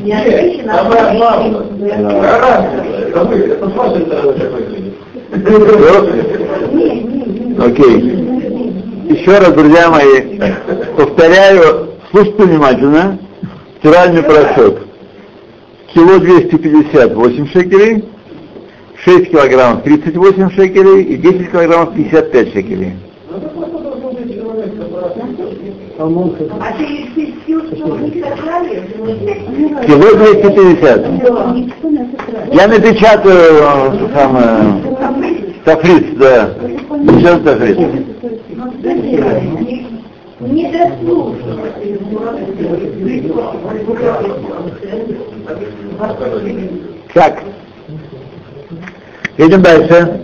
Не 0.00 0.12
от 0.12 0.24
Нет, 0.26 0.40
женщин, 0.40 0.70
а 0.70 0.76
самое 0.78 1.00
от 1.02 1.16
главное. 1.16 1.60
женщин. 1.78 2.08
Какая 2.08 2.40
разница? 2.40 3.08
Это 3.08 3.24
вы, 3.24 3.36
это 3.36 3.68
с 3.68 3.72
вашей 3.74 4.06
стороны 4.06 4.32
так 4.32 4.52
выглядит. 4.52 4.94
Не, 6.72 7.00
не, 7.00 7.54
не. 7.54 7.64
Окей. 7.64 7.96
Еще 9.10 9.38
раз, 9.38 9.52
друзья 9.52 9.90
мои, 9.90 10.40
повторяю, 10.96 11.88
слушайте 12.10 12.42
внимательно. 12.44 13.18
Стиральный 13.78 14.22
порошок. 14.22 14.78
Кило 15.92 16.18
250, 16.18 17.14
8 17.14 17.46
шекелей. 17.48 18.04
6 19.04 19.30
килограммов 19.30 19.82
38 19.82 20.50
шекелей 20.50 21.02
и 21.02 21.16
10 21.16 21.50
килограммов 21.50 21.92
55 21.94 22.52
шекелей. 22.52 22.92
А 23.18 23.22
ты 26.78 27.08
сокрали, 28.20 28.82
Кило 29.86 30.16
250. 30.16 31.06
Я 32.54 32.68
напечатаю 32.68 33.34
э, 33.34 34.08
самое, 34.14 34.58
тафлиц, 35.64 36.04
да. 36.16 36.50
Сейчас 36.88 37.40
тафлиц. 37.42 37.78
не 40.40 40.72
Так. 47.14 47.42
Идем 49.38 49.62
дальше. 49.62 50.20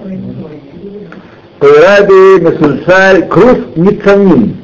Пейраби 1.60 2.40
Месульсаль 2.40 3.26
Круз 3.28 3.58
Ницанин. 3.76 4.56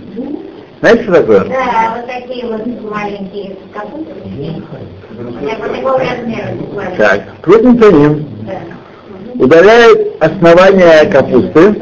Знаете, 0.81 1.03
что 1.05 1.13
такое? 1.15 1.41
Да, 1.41 1.97
вот 1.97 2.07
такие 2.07 2.47
вот 2.47 2.67
маленькие 2.91 3.57
буквально. 3.57 4.63
Так. 6.97 7.23
Круз 7.41 7.63
Ницанин 7.63 8.27
Да. 8.43 9.45
удаляет 9.45 10.23
основание 10.23 11.07
капусты 11.11 11.75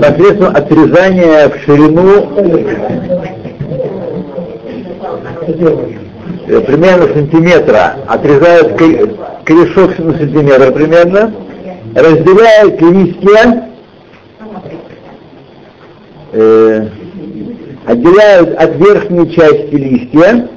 посредством 0.00 0.54
отрезания 0.54 1.48
в 1.48 1.56
ширину 1.64 2.28
э, 6.46 6.60
примерно 6.60 7.06
сантиметра, 7.14 7.96
отрезает 8.06 8.76
ко- 8.76 9.08
корешок 9.44 9.98
на 9.98 10.12
сантиметр 10.18 10.72
примерно, 10.72 11.32
разделяет 11.94 12.80
листья, 12.80 13.70
э, 16.32 16.88
отделяют 17.86 18.54
от 18.56 18.76
верхней 18.76 19.32
части 19.32 19.74
листья 19.74 20.48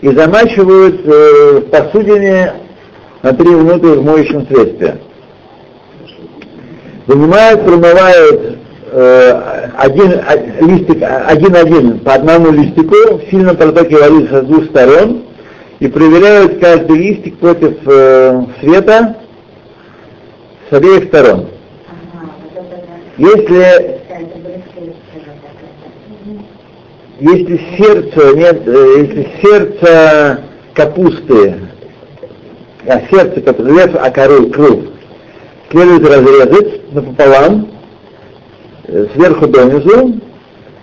и 0.00 0.08
замачивают 0.10 1.00
э, 1.04 1.60
в 1.60 1.70
посудине 1.70 2.52
на 3.22 3.32
3 3.32 3.48
минуты 3.48 3.86
в 3.88 4.04
моющем 4.04 4.46
средстве. 4.46 4.98
Вынимают, 7.06 7.64
промывают 7.64 8.58
э, 8.92 9.70
один 9.76 10.20
а- 10.26 10.64
листик, 10.64 11.02
а- 11.02 11.24
один-один 11.26 11.98
по 12.00 12.14
одному 12.14 12.52
листику 12.52 13.16
в 13.16 13.30
сильном 13.30 13.56
протоке 13.56 13.96
воды 13.96 14.28
с 14.28 14.42
двух 14.42 14.66
сторон 14.66 15.22
и 15.80 15.88
проверяют 15.88 16.60
каждый 16.60 16.96
листик 16.96 17.38
против 17.38 17.76
э, 17.86 18.44
света 18.60 19.16
с 20.68 20.72
обеих 20.72 21.04
сторон. 21.04 21.48
Если 23.16 23.96
если 27.18 27.60
сердце 27.78 28.36
нет, 28.36 28.62
э, 28.66 28.94
если 28.98 29.28
сердце 29.42 30.40
капусты, 30.74 31.54
а 32.86 33.00
сердце 33.10 33.40
капусты, 33.40 33.98
а 33.98 34.10
кору, 34.10 34.50
круг, 34.50 34.80
следует 35.70 36.06
разрезать 36.06 36.92
напополам, 36.92 37.70
э, 38.84 39.06
сверху 39.14 39.46
донизу, 39.46 40.20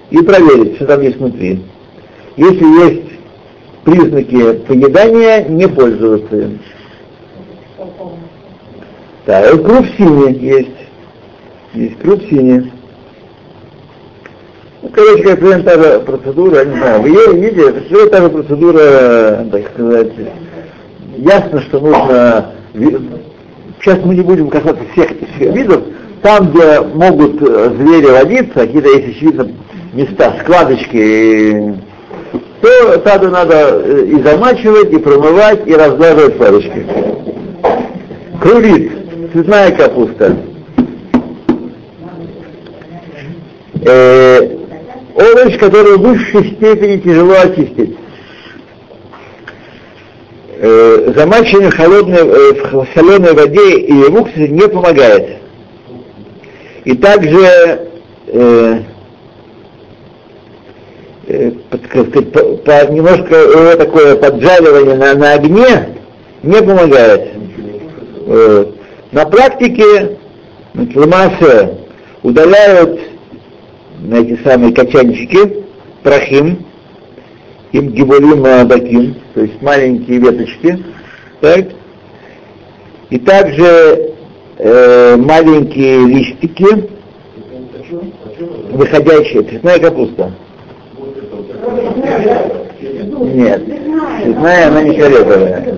и 0.09 0.17
проверить, 0.17 0.75
что 0.75 0.85
там 0.85 1.01
есть 1.01 1.17
внутри. 1.17 1.61
Если 2.37 2.85
есть 2.85 3.09
признаки 3.83 4.53
поедания, 4.67 5.45
не 5.47 5.67
пользоваться 5.67 6.35
им. 6.35 6.59
Да, 9.25 9.49
и 9.49 9.57
круг 9.57 9.85
синий 9.97 10.33
есть. 10.39 10.69
Есть 11.73 11.99
круг 11.99 12.21
синий. 12.23 12.71
Ну, 14.81 14.89
короче, 14.89 15.23
как 15.23 15.39
примерно 15.39 15.63
та 15.63 15.81
же 15.81 15.99
процедура, 16.01 16.57
я 16.57 16.65
не 16.65 16.77
знаю, 16.77 17.01
вы 17.01 17.15
это 17.15 17.81
все 17.85 18.05
та 18.07 18.21
же 18.21 18.29
процедура, 18.29 19.45
так 19.49 19.71
сказать, 19.73 20.11
ясно, 21.17 21.61
что 21.61 21.79
нужно, 21.79 22.51
сейчас 23.79 23.99
мы 24.03 24.15
не 24.15 24.21
будем 24.21 24.49
касаться 24.49 24.83
всех 24.91 25.11
этих 25.11 25.39
видов, 25.39 25.83
там, 26.21 26.51
где 26.51 26.81
могут 26.81 27.41
э, 27.41 27.75
звери 27.77 28.07
водиться, 28.07 28.53
какие-то 28.53 28.89
есть, 28.89 29.15
очевидно, 29.15 29.51
места, 29.93 30.35
складочки, 30.41 31.75
то 32.61 32.97
тогда 32.99 33.29
надо 33.29 33.55
э, 33.55 34.05
и 34.05 34.21
замачивать, 34.21 34.91
и 34.91 34.97
промывать, 34.97 35.67
и 35.67 35.73
разглаживать 35.73 36.37
палочки. 36.37 36.85
Крулит, 38.41 38.92
цветная 39.33 39.71
капуста. 39.71 40.37
Э, 43.85 44.39
овощ, 45.15 45.57
который 45.59 45.97
в 45.97 46.01
высшей 46.01 46.55
степени 46.55 46.97
тяжело 47.01 47.33
очистить. 47.41 47.97
Э, 50.59 51.13
замачивание 51.15 51.71
в, 51.71 51.75
холодной, 51.75 52.19
э, 52.19 52.53
в 52.71 52.87
соленой 52.93 53.33
воде 53.33 53.79
и 53.79 53.91
в 53.93 54.15
уксусе 54.21 54.47
не 54.47 54.67
помогает. 54.69 55.37
И 56.85 56.95
также 56.95 57.89
э, 58.27 58.79
э, 61.27 61.51
под- 61.69 61.85
сказать, 61.85 62.31
по, 62.31 62.39
по- 62.57 62.91
немножко 62.91 63.35
его 63.35 63.75
такое 63.75 64.15
поджаривание 64.15 64.95
на, 64.95 65.13
на 65.15 65.33
огне 65.33 65.89
не 66.43 66.61
помогает. 66.61 67.29
Э, 68.27 68.65
на 69.13 69.25
практике 69.25 70.17
Ламасе 70.73 71.77
удаляют 72.23 72.99
на 74.01 74.15
эти 74.15 74.41
самые 74.43 74.73
качанчики, 74.73 75.63
прахим, 76.01 76.65
им 77.71 77.89
гибулим 77.89 78.67
таким, 78.67 79.15
то 79.35 79.41
есть 79.41 79.61
маленькие 79.61 80.17
веточки, 80.17 80.83
так, 81.41 81.67
и 83.11 83.19
также 83.19 84.13
э, 84.57 85.15
маленькие 85.17 86.05
листики, 86.07 86.89
выходящие, 88.71 89.43
цветная 89.43 89.79
капуста. 89.79 90.31
Нет, 93.19 93.63
цветная 94.23 94.67
она 94.67 94.81
не 94.81 94.95
фиолетовая. 94.95 95.77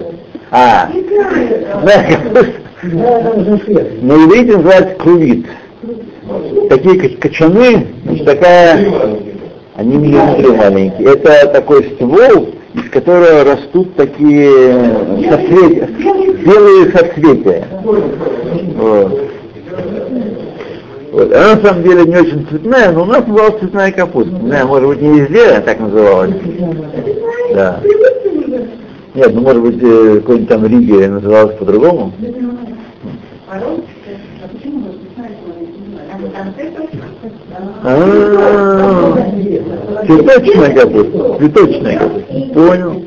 А, 0.51 0.89
цветная 0.89 2.17
капуста. 2.17 2.64
На 2.93 4.13
иврите 4.13 4.57
называется 4.57 4.95
крувит. 4.95 5.45
Такие 6.69 6.95
кач- 6.95 7.17
качаны, 7.19 7.87
значит, 8.05 8.25
такая, 8.25 8.87
они 9.75 9.97
миллиметры 9.97 10.53
маленькие. 10.53 11.13
Это 11.13 11.47
такой 11.53 11.83
ствол, 11.83 12.49
из 12.73 12.89
которого 12.89 13.43
растут 13.43 13.95
такие 13.95 14.49
соцветия, 15.29 15.89
белые 16.45 16.91
соцветия. 16.91 17.67
Вот. 18.75 19.21
Вот. 21.11 21.33
Она 21.33 21.55
на 21.55 21.61
самом 21.61 21.83
деле 21.83 22.03
не 22.03 22.17
очень 22.17 22.45
цветная, 22.49 22.91
но 22.91 23.03
у 23.03 23.05
нас 23.05 23.25
называлась 23.25 23.59
цветная 23.59 23.91
капуста. 23.91 24.31
Не 24.31 24.47
знаю, 24.47 24.67
может 24.67 24.89
быть, 24.89 25.01
не 25.01 25.19
везде 25.21 25.61
так 25.61 25.79
называлась. 25.79 26.31
Да. 27.53 27.79
Нет, 29.13 29.33
ну 29.33 29.41
может 29.41 29.61
быть, 29.61 29.81
э, 29.81 30.15
какой-нибудь 30.19 30.49
там 30.49 30.65
Риге 30.65 31.07
называлась 31.07 31.55
по-другому. 31.55 32.11
Цветочная 40.05 40.75
капуста. 40.75 41.37
Цветочная 41.37 41.99
капуста. 41.99 42.53
Понял. 42.53 43.03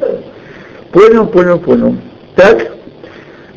Понял, 0.92 1.26
понял, 1.26 1.58
понял. 1.58 1.94
Так, 2.34 2.72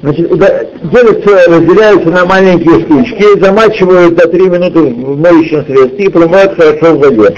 значит, 0.02 0.28
делятся, 0.30 1.52
разделяются 1.52 2.10
на 2.10 2.26
маленькие 2.26 2.82
штучки, 2.82 3.40
замачивают 3.40 4.16
до 4.16 4.28
3 4.28 4.50
минуты 4.50 4.80
в 4.80 5.20
моющем 5.20 5.66
средстве 5.66 6.06
и 6.06 6.10
промывают 6.10 6.56
хорошо 6.56 6.96
в 6.96 7.00
воде. 7.00 7.36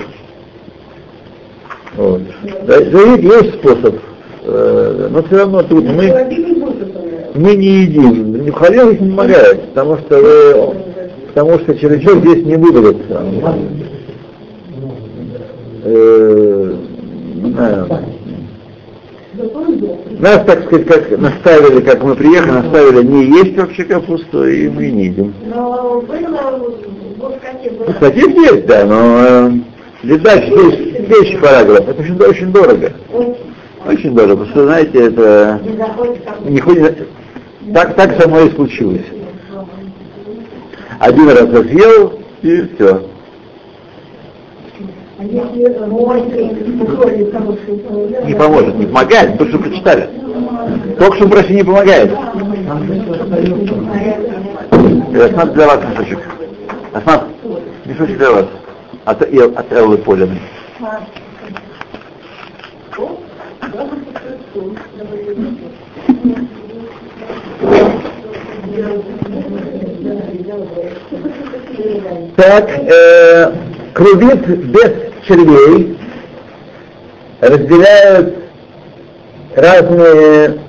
Вот. 1.95 2.21
Да, 2.65 2.77
есть 2.77 3.53
способ, 3.55 3.95
э, 4.45 5.07
но 5.11 5.23
все 5.23 5.37
равно 5.37 5.61
трудно. 5.61 5.93
Мы, 5.93 6.32
мы 7.35 7.55
не 7.55 7.83
едим. 7.83 8.51
Халил 8.53 8.91
не 8.91 8.97
помогает, 8.97 9.61
потому 9.69 9.97
что 9.97 10.17
вы, 10.17 10.75
потому 11.27 11.59
что 11.59 11.75
чересчур 11.75 12.19
здесь 12.19 12.45
не 12.45 12.55
выдается. 12.55 13.25
Э, 15.83 16.73
не. 17.35 18.13
Нас, 20.19 20.45
так 20.45 20.65
сказать, 20.65 20.85
как 20.85 21.19
наставили, 21.19 21.81
как 21.81 22.03
мы 22.03 22.15
приехали, 22.15 22.51
наставили 22.51 23.03
не 23.03 23.25
есть 23.25 23.57
вообще 23.57 23.83
капусту, 23.83 24.47
и 24.47 24.69
мы 24.69 24.91
не 24.91 25.05
едим. 25.05 25.33
Но 25.53 26.01
было, 26.01 26.71
в 27.17 27.93
Кстати, 27.93 28.19
есть, 28.19 28.67
да, 28.67 28.85
но 28.85 29.17
э, 29.17 29.51
летать 30.03 30.45
здесь, 30.45 31.05
здесь 31.07 31.39
параграф, 31.41 31.89
это 31.89 32.01
очень, 32.01 32.17
очень 32.21 32.51
дорого. 32.51 32.93
Очень 33.85 34.15
дорого, 34.15 34.37
потому 34.37 34.51
что, 34.51 34.63
знаете, 34.65 35.07
это 35.07 35.59
не 36.45 36.51
не 36.53 36.61
ходит, 36.61 37.07
так, 37.71 37.95
так 37.95 38.21
само 38.21 38.41
и 38.41 38.49
случилось. 38.51 39.05
Один 40.99 41.29
раз 41.29 41.47
я 41.49 41.63
съел, 41.63 42.19
и 42.41 42.69
все. 42.75 43.07
А 45.19 45.23
Не 45.23 45.39
поможет, 48.35 48.75
не 48.75 48.85
помогает, 48.85 49.37
то, 49.37 49.47
что 49.47 49.59
прочитали. 49.59 50.09
Только 50.97 51.15
что 51.17 51.29
просто 51.29 51.53
не 51.53 51.63
помогает. 51.63 52.11
Аснат 55.13 55.53
для 55.53 55.67
вас 55.67 55.79
мешочек. 55.91 56.19
Аснат, 56.93 57.27
мешочек 57.85 58.17
для 58.17 58.31
вас. 58.31 58.45
От, 59.05 59.21
и 59.29 59.39
от 59.39 59.71
Эллы 59.71 59.97
Полины. 59.97 60.39
Так, 72.35 72.69
э, 72.69 73.53
крувит 73.93 74.47
без 74.47 74.91
червей 75.27 75.97
разделяют 77.39 78.35
разные, 79.55 80.59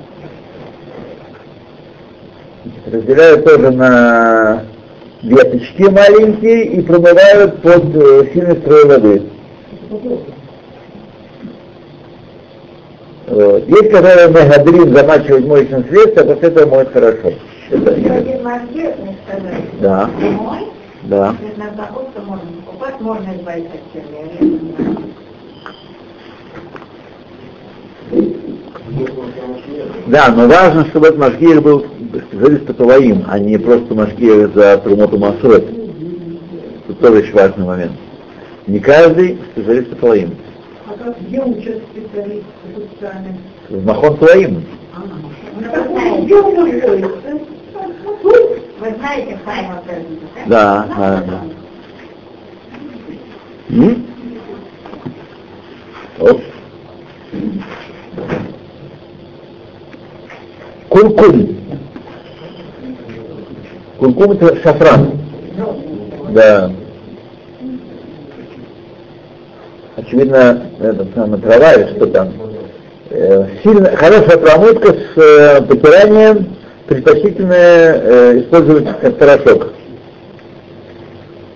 разделяют 2.87 3.45
тоже 3.45 3.71
на 3.71 4.65
веточки 5.23 5.83
маленькие 5.83 6.65
и 6.65 6.83
промывают 6.83 7.63
под 7.63 7.97
э, 7.97 8.29
сильной 8.35 8.57
струей 8.57 8.85
воды. 8.85 9.23
Вот. 13.27 13.69
Есть, 13.69 13.91
которые 13.91 14.29
мегадрин 14.29 14.95
замачивать 14.95 15.47
моечным 15.47 15.85
средством, 15.89 16.31
а 16.31 16.35
после 16.35 16.49
этого 16.49 16.71
моют 16.71 16.93
хорошо. 16.93 17.33
Да, 19.81 20.11
да. 21.05 21.35
Да, 30.07 30.29
но 30.37 30.47
важно, 30.47 30.85
чтобы 30.87 31.09
этот 31.09 31.19
машгир 31.19 31.61
был 31.61 31.87
специалист 32.29 32.67
по 32.67 32.75
Талаим, 32.75 33.25
а 33.27 33.39
не 33.39 33.59
просто 33.59 33.95
машгир 33.95 34.51
за 34.55 34.79
Трумоту 34.79 35.19
Масрот. 35.19 35.65
Это 36.89 36.99
тоже 37.01 37.19
очень 37.19 37.33
важный 37.33 37.65
момент. 37.65 37.93
Не 38.67 38.79
каждый 38.79 39.39
специалист 39.53 39.91
по 39.91 39.97
Талаим. 39.97 40.37
А 40.87 40.93
как 41.03 41.21
где 41.23 41.41
учат 41.41 41.83
специалисты? 41.93 42.45
В 43.71 43.85
Махон 43.87 44.17
Талаим. 44.19 44.63
Вы 48.25 48.95
знаете 48.99 49.39
Хайма 49.45 49.83
Да, 50.47 50.87
да, 50.97 51.25
да. 51.27 51.41
М? 53.71 54.07
Оп. 56.21 56.41
Куркум. 60.89 61.57
Куркум 63.99 64.33
это 64.33 64.57
шафран. 64.63 65.19
Да. 66.31 66.71
Очевидно, 69.97 70.63
это 70.81 71.07
самая 71.15 71.41
трава 71.41 71.73
или 71.75 71.97
что 71.97 72.07
там. 72.07 72.33
Э, 73.11 73.47
Сильно, 73.63 73.97
хорошая 73.97 74.39
промывка 74.39 74.93
с 74.93 75.19
э, 75.19 75.63
потиранием, 75.63 76.57
предпочтительно 76.87 77.55
э, 77.55 78.41
использовать 78.41 79.19
порошок. 79.19 79.73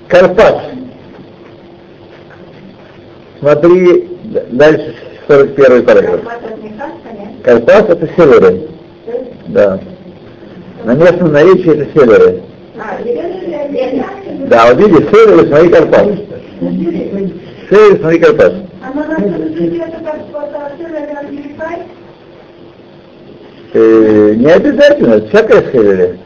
Карпат. 0.08 0.62
Смотри 3.40 4.08
дальше 4.50 4.94
41 5.28 5.84
параграф. 5.84 6.20
Карпат 7.44 7.90
это 7.90 8.08
северы. 8.16 8.68
Да. 9.48 9.78
На 10.84 10.94
местном 10.94 11.32
наречии 11.32 11.72
это 11.72 11.98
северы. 11.98 12.42
Да, 14.48 14.72
вот 14.72 14.78
видишь, 14.78 15.10
северы, 15.10 15.46
смотри 15.48 15.68
Карпат. 15.68 16.06
Северы, 17.68 17.98
смотри 18.00 18.18
Карпат. 18.18 18.54
Э, 23.74 24.34
не 24.36 24.50
обязательно, 24.50 25.20
всякое 25.28 25.62
северы. 25.70 26.18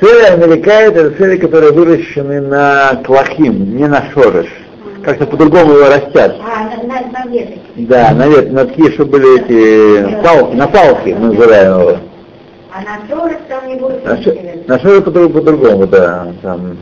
Северы 0.00 0.26
америкает 0.26 0.96
это 0.96 1.16
северы, 1.18 1.38
которые 1.38 1.72
выращены 1.72 2.40
на 2.40 3.02
клахим, 3.04 3.76
не 3.76 3.86
на 3.86 4.04
шорыш. 4.12 4.46
Как-то 5.02 5.26
по-другому 5.26 5.74
его 5.74 5.86
растят. 5.86 6.36
А, 6.40 6.64
на, 6.64 6.82
на, 6.82 7.00
на. 7.10 7.48
Да, 7.76 8.12
на, 8.14 8.26
вет- 8.26 8.50
на 8.52 8.64
такие, 8.66 8.90
чтобы 8.92 9.12
были 9.12 9.40
эти 9.40 10.22
палки, 10.22 10.56
на 10.56 10.66
палки 10.66 11.16
мы 11.18 11.34
называем 11.34 11.80
его. 11.80 11.98
А 12.72 12.80
на 12.82 13.08
сорок 13.08 13.38
там 13.48 13.68
не 13.68 13.76
будет 13.76 14.04
На, 14.04 14.76
на 14.76 15.28
по-другому, 15.30 15.86
да. 15.86 16.32
Там, 16.42 16.78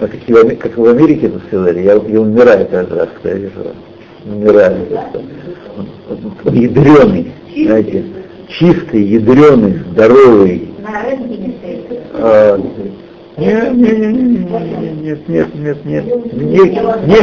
ну, 0.00 0.08
как, 0.08 0.20
в, 0.26 0.56
как 0.56 0.76
в 0.76 0.86
Америке 0.86 1.26
это 1.28 1.40
северы, 1.50 1.80
я, 1.80 1.92
я 1.94 2.20
умираю 2.20 2.66
каждый 2.66 2.98
раз, 2.98 3.08
когда 3.22 3.38
вижу. 3.38 3.52
Умираю. 4.24 4.86
Ядреный, 6.44 7.32
знаете, 7.54 8.04
чистый, 8.58 9.02
ядреный, 9.02 9.82
здоровый. 9.92 10.68
На 10.82 11.02
рынке 11.02 11.36
не. 11.36 11.54
А, 12.14 12.58
Нет, 13.38 13.74
нет, 13.74 13.98
нет, 13.98 15.28
нет, 15.28 15.54
нет, 15.54 15.84
нет, 15.84 15.84
не, 15.84 16.60
не, 17.06 17.20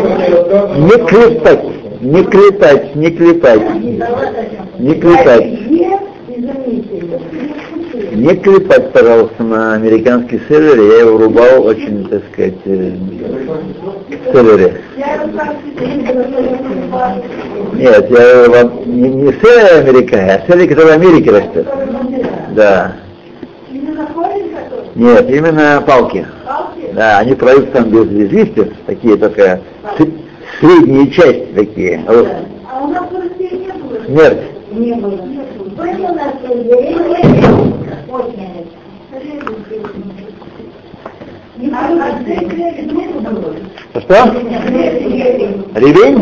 не 0.86 1.06
клепать, 1.06 1.64
не 2.02 2.24
клепать, 2.24 2.96
не 2.96 3.12
клепать, 3.12 3.62
не 4.80 4.96
клепать, 4.96 5.46
не 8.20 8.36
клепать, 8.36 8.92
пожалуйста, 8.92 9.44
на 9.44 9.74
американский 9.74 10.42
селлер, 10.48 10.80
я 10.80 11.00
его 11.02 11.18
рубал 11.18 11.66
очень, 11.66 12.08
так 12.10 12.22
сказать, 12.32 12.56
э, 12.66 12.92
к 14.10 14.32
селлере. 14.34 14.82
Нет, 17.74 18.10
я 18.10 18.44
его 18.44 18.72
не, 18.86 19.10
не 19.10 19.32
селлер 19.34 19.88
американский, 19.88 20.30
а 20.30 20.44
селлер, 20.48 20.68
который 20.68 20.88
в 20.88 21.02
Америке 21.02 21.32
растет. 21.32 21.68
Да. 22.56 22.94
Нет, 24.96 25.30
именно 25.30 25.84
палки. 25.86 26.26
Да, 26.94 27.20
они 27.20 27.36
продаются 27.36 27.72
там 27.72 27.90
без, 27.90 28.06
без 28.06 28.32
листьев, 28.32 28.74
такие 28.86 29.16
только 29.16 29.62
средние 30.60 31.10
части 31.12 31.48
такие. 31.56 32.04
А 32.08 32.12
А 32.72 32.84
у 32.84 32.88
нас 32.88 33.04
в 33.10 33.16
России 33.16 33.66
не 33.66 33.72
было. 33.72 34.04
Смерть. 34.06 34.40
Не 34.72 34.94
было. 34.96 35.18
Было 35.78 36.10
у 36.10 36.14
нас 36.16 36.34
Что? 44.02 44.26
Ревень? 45.76 46.18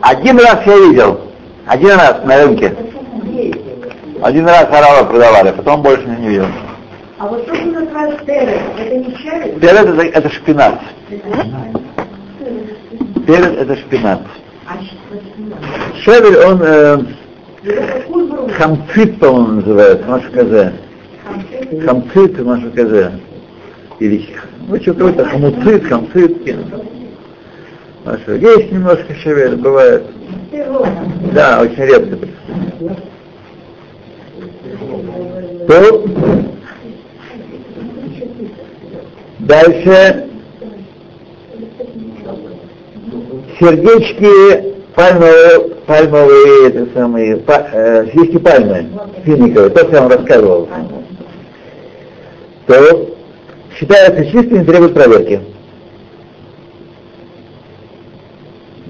Один 0.00 0.38
раз 0.38 0.66
я 0.66 0.78
видел. 0.78 1.20
Один 1.66 1.90
раз 1.90 2.24
на 2.24 2.42
рынке. 2.42 2.74
Один 4.22 4.46
раз 4.46 4.64
орала 4.70 5.04
продавали, 5.04 5.50
потом 5.52 5.82
больше 5.82 6.06
не 6.06 6.28
видел. 6.28 6.46
А 7.18 7.26
вот 7.26 7.42
что 7.42 7.52
вы 7.52 7.72
называете 7.72 8.24
террес? 8.24 8.60
Это 8.78 8.96
не 8.96 9.14
червь? 9.16 9.60
Перец 9.60 9.84
это, 9.84 10.02
это 10.02 10.30
шпинат. 10.30 10.80
Перец 13.26 13.52
это 13.58 13.76
шпинат. 13.76 14.20
А 14.66 14.72
что? 14.82 14.96
Шевель, 16.00 16.36
он 16.38 16.62
э. 16.62 16.98
Хамцит, 17.64 19.18
по-моему, 19.18 19.60
называется, 19.60 20.06
Маша 20.06 20.30
Казе. 20.30 20.72
Хамцит, 21.84 22.44
Маша 22.44 22.70
Казе. 22.70 23.12
Или, 24.00 24.26
ну, 24.68 24.80
что 24.80 24.94
какой-то 24.94 25.24
хамуцит, 25.24 25.84
хамцит. 25.84 26.56
Маша, 28.04 28.34
есть 28.34 28.72
немножко 28.72 29.14
шевель, 29.14 29.56
бывает. 29.56 30.02
Да, 31.32 31.60
очень 31.62 31.84
редко. 31.84 32.18
То 35.66 36.04
дальше 39.38 40.28
сердечки 43.58 44.74
пальмовые, 44.94 45.73
пальмовые, 45.86 46.68
это 46.68 46.86
самые, 46.94 47.36
па, 47.38 47.66
э, 47.72 48.06
свечки 48.10 48.38
пальмы, 48.38 48.88
финиковые, 49.24 49.70
то, 49.70 49.80
что 49.80 49.92
я 49.92 50.00
вам 50.02 50.10
рассказывал. 50.10 50.68
То 52.66 53.14
считается 53.76 54.24
чистым 54.26 54.62
и 54.62 54.64
требует 54.64 54.94
проверки. 54.94 55.40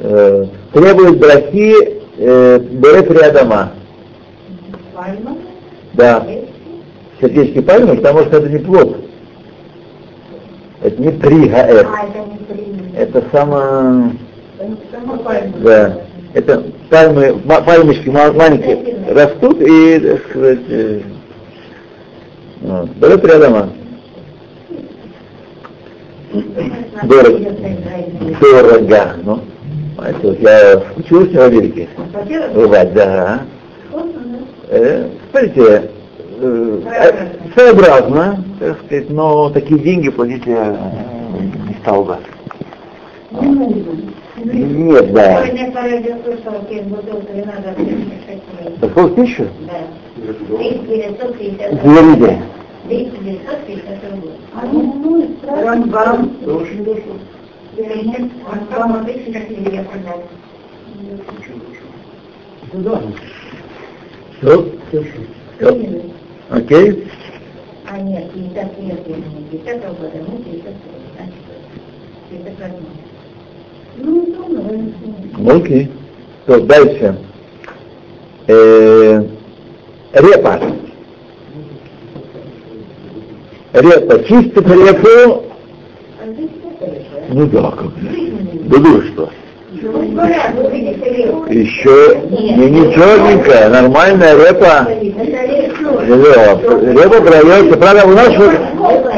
Э, 0.01 0.47
требует 0.73 1.19
брахи 1.19 2.03
э, 2.19 2.59
берет 2.59 3.11
рядома. 3.11 3.73
Пальма? 4.95 5.37
Да. 5.95 6.27
Сердечки 7.21 7.61
пальмы, 7.61 7.97
потому 7.97 8.21
что 8.21 8.37
это 8.37 8.49
не 8.49 8.59
плод. 8.59 8.97
Это 10.83 11.01
не 11.01 11.13
три 11.13 11.49
гаэт. 11.49 11.87
А, 11.87 12.07
это 12.07 12.19
не 12.31 12.37
принято. 12.39 12.97
Это 12.97 13.25
само... 13.33 14.13
Сама 14.93 15.17
пальма. 15.19 15.53
Да. 15.59 16.04
Это 16.35 16.65
пальмы, 16.91 17.39
пальмочки 17.65 18.09
ма- 18.09 18.33
маленькие 18.33 18.97
растут 19.09 19.61
и, 19.61 20.01
так 20.01 20.29
сказать, 20.29 20.59
э, 20.69 21.01
вот. 22.61 22.91
берет 22.97 23.25
рядома. 23.25 23.71
Дорого. 27.05 27.39
Дорого. 28.41 29.13
Ну, 29.23 29.41
это 30.03 30.19
вот 30.27 30.41
я 30.41 30.83
учился 30.97 31.35
в 31.39 31.43
Америке. 31.43 31.89
Бывать, 32.53 32.93
да. 32.95 33.43
Э, 34.71 35.09
смотрите, 35.31 35.91
э, 36.41 36.81
э, 36.85 37.29
своеобразно, 37.55 38.45
так 38.59 38.79
сказать, 38.87 39.09
но 39.11 39.51
такие 39.51 39.79
деньги 39.79 40.09
платить 40.11 40.45
я 40.47 40.77
не 41.69 41.75
стал 41.83 42.05
бы. 42.05 42.17
Нет, 44.37 45.13
да. 45.13 45.45
Сегодня 45.47 45.71
по 45.71 45.81
радио 45.81 46.17
слышала, 46.25 46.65
как 46.69 46.83
бутылка 46.85 47.33
вина 47.33 47.55
за 47.65 47.73
36 47.75 48.43
рублей. 48.51 48.79
За 48.81 48.89
сколько 48.89 49.15
тысячу? 49.15 49.47
Да. 49.67 49.79
3950 50.57 51.85
рублей. 51.85 52.17
Говорите. 52.17 52.43
3950 52.89 54.11
рублей. 54.11 54.33
А 54.55 54.67
ну, 54.67 55.29
Рамбам. 55.47 56.33
Нет, 57.77 58.31
Рамбам 58.77 59.05
тысяча 59.07 59.39
я 59.71 59.85
продал. 59.85 60.23
Все? 64.41 64.67
Окей? 66.51 67.09
А 67.87 67.99
нет, 67.99 68.33
50 68.33 68.81
лет 68.81 69.01
я 69.07 69.17
не 69.17 69.59
10 69.59 69.83
года, 69.83 70.19
ну 70.27 70.39
50 70.39 70.73
значит, 71.15 71.35
50 72.31 72.59
лет. 72.61 73.14
Окей. 75.49 75.91
То, 76.47 76.61
дальше. 76.61 77.17
Э, 78.47 79.23
репа. 80.13 80.61
Репа. 83.73 84.19
Чистит 84.25 84.69
репу. 84.69 85.45
Ну 87.29 87.47
да, 87.47 87.71
как 87.71 87.91
же. 87.99 88.35
Да 88.65 88.79
что? 89.13 89.31
Ну, 89.83 90.27
Лев. 90.27 91.51
Еще 91.51 92.23
не, 92.31 92.71
не 92.71 92.95
черненькая, 92.95 93.69
нормальная 93.69 94.35
репа. 94.37 94.87
Репа 96.07 97.21
продается. 97.21 97.77
Правда, 97.77 98.07
у 98.07 98.11
нас, 98.11 98.33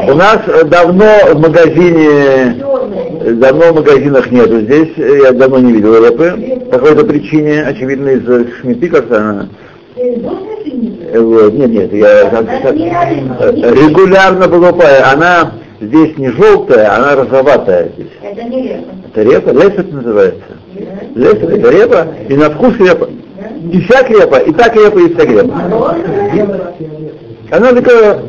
у 0.09 0.13
нас 0.15 0.39
давно 0.65 1.05
в 1.33 1.39
магазине, 1.39 2.63
давно 3.33 3.71
в 3.71 3.75
магазинах 3.75 4.31
нету. 4.31 4.61
Здесь 4.61 4.89
э, 4.97 5.19
я 5.23 5.31
давно 5.33 5.59
не 5.59 5.73
видел 5.73 6.03
репы. 6.03 6.59
По 6.71 6.79
какой-то 6.79 7.05
причине, 7.05 7.63
очевидно, 7.63 8.09
из 8.09 8.23
шмиты 8.59 8.89
как-то 8.89 9.17
она. 9.17 9.49
Вот, 11.15 11.53
нет, 11.53 11.69
нет, 11.69 11.93
я 11.93 12.29
как- 12.29 12.45
как- 12.61 12.75
регулярно 12.75 14.47
покупаю. 14.47 15.03
Она 15.13 15.53
здесь 15.81 16.17
не 16.17 16.29
желтая, 16.29 16.95
она 16.95 17.15
розоватая 17.15 17.89
здесь. 17.95 18.07
Это 18.21 18.43
не 18.43 18.63
лето. 18.63 18.83
Это 19.09 19.23
репа, 19.23 19.49
лесет 19.49 19.91
называется. 19.91 20.43
Лесет 21.15 21.43
это 21.49 21.69
репа, 21.71 22.07
и 22.29 22.33
на 22.35 22.49
вкус 22.51 22.77
репа. 22.79 23.09
И 23.71 23.81
всяк 23.81 24.09
репа, 24.09 24.35
и 24.37 24.51
так 24.51 24.75
репа, 24.75 24.99
и 24.99 25.13
всяк 25.13 25.29
репа. 25.29 25.95
Она 27.49 27.71
такая 27.73 28.19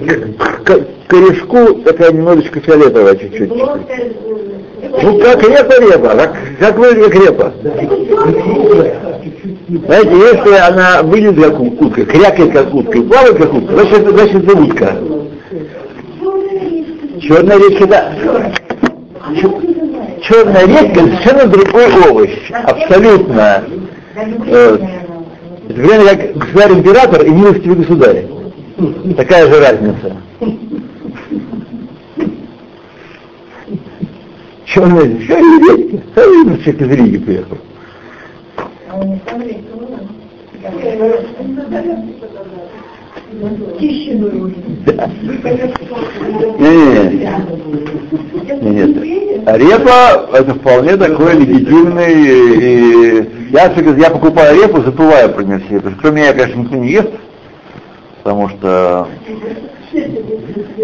к 0.64 0.80
корешку 1.08 1.74
такая 1.84 2.12
немножечко 2.12 2.60
фиолетовая 2.60 3.16
чуть-чуть. 3.16 3.50
Ну 5.02 5.18
как 5.18 5.42
репа-репа, 5.42 6.08
как, 6.16 6.36
как 6.58 6.78
выглядит 6.78 7.12
как 7.12 7.24
репа. 7.24 7.52
Знаете, 9.68 10.10
если 10.10 10.54
она 10.56 11.02
выглядит 11.02 11.44
как 11.44 11.60
утка, 11.60 12.04
крякает 12.04 12.52
как 12.52 12.74
утка 12.74 13.00
плавает 13.02 13.36
как 13.36 13.54
утка, 13.54 13.74
значит, 13.74 14.08
значит 14.08 14.44
это 14.44 14.58
утка. 14.58 14.96
Черная 17.20 17.58
редька, 17.58 17.86
да. 17.86 18.12
Черная 20.22 20.66
редька 20.66 21.00
совершенно 21.00 21.46
другой 21.46 21.86
овощ. 22.10 22.30
Абсолютно. 22.50 23.64
Э, 24.46 24.78
Это 25.68 25.74
примерно 25.74 26.10
как 26.10 26.36
государь-император 26.36 27.26
и 27.26 27.30
милостивый 27.30 27.76
государь. 27.76 28.26
Такая 29.16 29.46
же 29.52 29.60
разница. 29.60 30.16
Черная 34.68 35.04
редька, 35.04 35.34
редька. 35.34 35.98
Да, 36.14 36.26
видно, 36.26 36.58
человек 36.58 36.82
из 36.82 36.90
Риги 36.90 37.18
приехал. 37.18 37.58
Да. 44.84 45.10
Нет, 46.58 47.12
нет, 48.62 48.62
нет. 48.62 49.42
А 49.46 49.56
Репа 49.56 50.28
это 50.36 50.54
вполне 50.54 50.96
такой 50.96 51.34
легитимный. 51.36 52.14
И, 52.14 53.50
я, 53.50 53.72
я 53.72 54.10
покупаю 54.10 54.60
репу, 54.60 54.82
забываю 54.82 55.32
про 55.32 55.42
нее 55.44 55.60
все. 55.60 55.80
Что 55.80 55.92
кроме 56.00 56.22
меня, 56.22 56.32
конечно, 56.34 56.60
никто 56.60 56.76
не 56.76 56.90
ест. 56.90 57.10
Потому 58.22 58.48
что. 58.50 59.08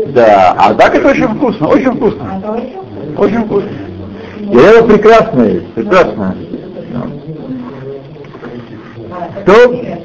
Да, 0.09 0.55
а 0.57 0.75
так 0.75 0.95
это 0.95 1.09
очень 1.09 1.29
вкусно, 1.37 1.69
очень 1.69 1.93
вкусно. 1.93 2.43
Очень 3.17 3.45
вкусно. 3.45 3.71
И 4.41 4.57
репа 4.57 4.87
прекрасная 4.87 5.51
есть, 5.53 5.73
прекрасная. 5.75 6.37
Кто? 9.43 9.73
Э. 9.73 10.05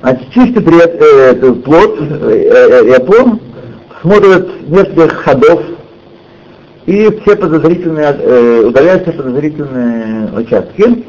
Значит, 0.00 0.30
чистый 0.32 0.62
пред, 0.62 1.02
э, 1.02 1.32
это 1.32 1.52
плод, 1.54 1.98
э, 2.00 2.04
э, 2.30 2.84
репу, 2.84 3.40
смотрят 4.00 4.68
несколько 4.68 5.14
ходов 5.14 5.62
и 6.88 7.20
все 7.20 7.36
подозрительные, 7.36 8.16
э, 8.18 8.62
удаляют 8.64 9.04
подозрительные 9.04 10.32
участки, 10.32 11.04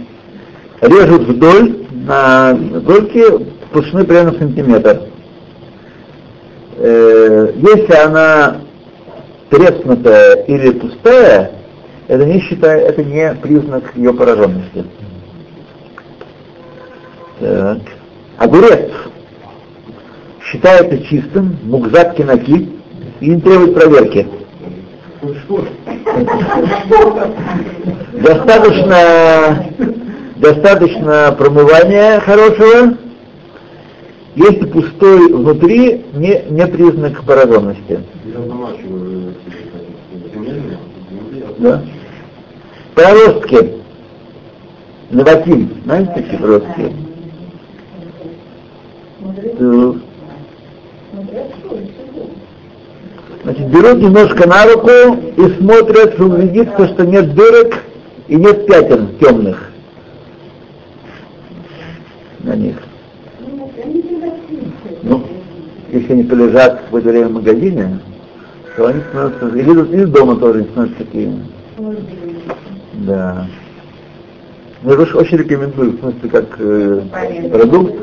режут 0.81 1.21
вдоль 1.21 1.85
на 2.05 2.53
дольки 2.53 3.23
толщиной 3.71 4.03
примерно 4.03 4.37
сантиметр. 4.37 5.03
Э, 6.75 7.53
если 7.55 7.93
она 7.93 8.57
треснутая 9.49 10.43
или 10.47 10.71
пустая, 10.71 11.51
это 12.09 12.25
не 12.25 12.41
считая, 12.41 12.81
это 12.81 13.01
не 13.01 13.33
признак 13.41 13.95
ее 13.95 14.13
пораженности. 14.13 14.83
Так. 17.39 17.77
Огурец 18.35 18.91
считается 20.43 21.01
чистым, 21.05 21.57
мукзак 21.63 22.15
кинаки 22.15 22.69
и 23.21 23.29
не 23.29 23.39
требует 23.39 23.75
проверки. 23.75 24.27
Достаточно, 28.13 29.65
достаточно 30.37 31.35
промывания 31.37 32.19
хорошего. 32.21 32.97
Если 34.35 34.65
пустой 34.65 35.33
внутри, 35.33 36.05
не, 36.13 36.43
не 36.49 36.67
признак 36.67 37.17
земельные, 40.33 40.77
Да. 41.57 41.83
Проростки. 42.95 43.73
Новатин. 45.09 45.69
Знаете 45.83 46.11
такие 46.15 46.37
проростки? 46.39 46.93
Значит, 53.43 53.67
берут 53.67 53.99
немножко 53.99 54.47
на 54.47 54.65
руку 54.65 54.89
и 55.37 55.53
смотрят, 55.57 56.13
чтобы 56.13 56.35
убедиться, 56.35 56.87
что 56.87 57.05
нет 57.05 57.33
дырок 57.33 57.75
и 58.27 58.35
нет 58.35 58.67
пятен 58.67 59.09
темных 59.19 59.69
на 62.43 62.55
них. 62.55 62.75
Ну, 65.03 65.23
если 65.91 66.13
они 66.13 66.23
полежат 66.23 66.81
какое-то 66.81 67.09
время 67.09 67.27
в 67.27 67.33
магазине, 67.33 67.99
то 68.75 68.87
они 68.87 69.01
становятся, 69.09 69.47
или, 69.47 69.95
или 69.95 70.05
дома 70.05 70.35
тоже 70.35 70.65
становятся 70.71 71.03
такими. 71.03 71.39
Да. 72.93 73.47
Я 74.83 74.93
очень 74.93 75.37
рекомендую, 75.37 75.91
в 75.91 75.99
смысле, 75.99 76.29
как 76.29 76.45
э, 76.59 77.01
продукт, 77.51 77.93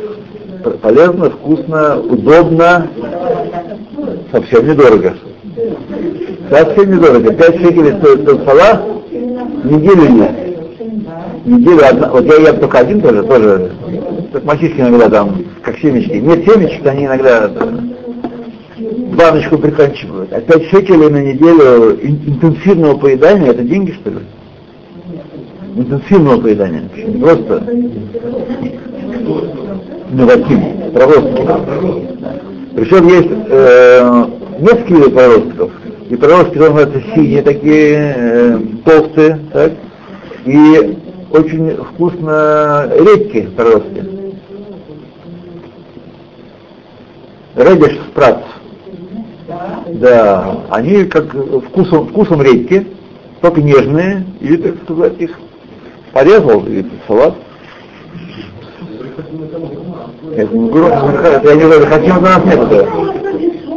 полезно, 0.83 1.31
вкусно, 1.31 2.01
удобно, 2.01 2.89
совсем 4.31 4.69
недорого. 4.69 5.15
Совсем 6.51 6.91
недорого. 6.91 7.33
5 7.33 7.57
шекелей 7.61 7.99
стоит 7.99 8.25
тот 8.27 8.45
салат, 8.45 8.83
неделю 9.65 10.03
есть. 10.03 10.47
Неделю 11.47 11.81
одна, 11.89 12.11
вот 12.11 12.25
я 12.27 12.35
ем 12.51 12.59
только 12.59 12.79
один 12.79 13.01
тоже, 13.01 13.23
тоже, 13.23 13.71
как 14.33 14.45
мальчишки 14.45 14.81
иногда 14.81 15.09
там, 15.09 15.45
как 15.63 15.79
семечки. 15.79 16.17
Нет 16.17 16.45
семечек, 16.45 16.87
они 16.87 17.07
иногда 17.07 17.51
баночку 19.17 19.59
приканчивают. 19.59 20.33
А 20.33 20.41
5 20.41 20.65
шекелей 20.67 21.09
на 21.09 21.23
неделю 21.23 21.97
ин- 22.03 22.21
интенсивного 22.27 22.99
поедания, 22.99 23.51
это 23.51 23.63
деньги 23.63 23.93
что 23.93 24.11
ли? 24.11 24.17
Интенсивного 25.77 26.41
поедания. 26.41 26.83
Не 26.97 27.19
просто 27.21 27.63
инновативно, 30.13 30.91
проростки. 30.93 31.43
Причем 32.75 33.09
есть 33.09 33.29
э, 33.49 34.25
несколько 34.59 35.11
проростков. 35.11 35.73
И 36.09 36.17
проростки 36.17 36.55
которые 36.55 36.73
называются 36.73 37.15
синие, 37.15 37.43
такие 37.43 38.15
э, 38.17 38.59
толстые, 38.85 39.41
так? 39.53 39.73
и 40.45 40.97
очень 41.31 41.77
вкусно 41.77 42.89
редкие 42.99 43.49
проростки. 43.49 44.05
Редиш 47.57 47.99
спрац. 48.11 48.39
Да, 49.95 50.59
они 50.71 51.05
как 51.05 51.27
вкусом, 51.69 52.09
вкусом 52.09 52.43
редкие, 52.43 52.87
только 53.41 53.63
нежные, 53.63 54.27
и, 54.41 54.57
так 54.57 54.75
сказать, 54.85 55.15
их 55.19 55.39
порезал, 56.13 56.65
и 56.67 56.85
салат. 57.07 57.35
Это 60.35 60.57
не 60.57 60.69
это 60.69 61.49
я 61.49 61.55
не 61.55 61.63
знаю, 61.63 61.87
хотим 61.87 62.19
у 62.19 62.21
нас 62.21 62.45
нет 62.45 63.26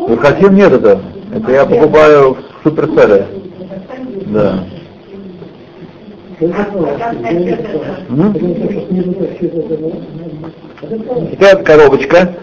этого. 0.09 0.17
Хотим 0.17 0.55
нет 0.55 0.73
это. 0.73 1.01
Это 1.35 1.51
я 1.51 1.65
покупаю 1.65 2.37
в 2.61 2.67
суперселе. 2.67 3.25
Да. 4.27 4.63
Такая 11.31 11.63
коробочка. 11.63 12.33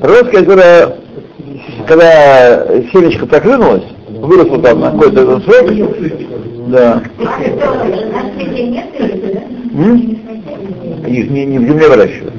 Коробочка, 0.00 0.38
которая, 0.38 0.96
когда 1.86 2.66
семечко 2.92 3.26
проклюнулось, 3.26 3.84
выросло 4.08 4.58
там 4.62 4.80
на 4.80 4.90
какой-то 4.92 5.40
срок, 5.40 5.70
да. 6.68 7.02
Их 11.06 11.30
не, 11.30 11.46
не 11.46 11.58
в 11.58 11.62
земле 11.62 11.88
выращивают. 11.88 12.34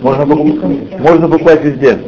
Можно, 0.00 0.22
покуп- 0.22 1.00
можно 1.00 1.28
покупать 1.28 1.64
везде. 1.64 1.98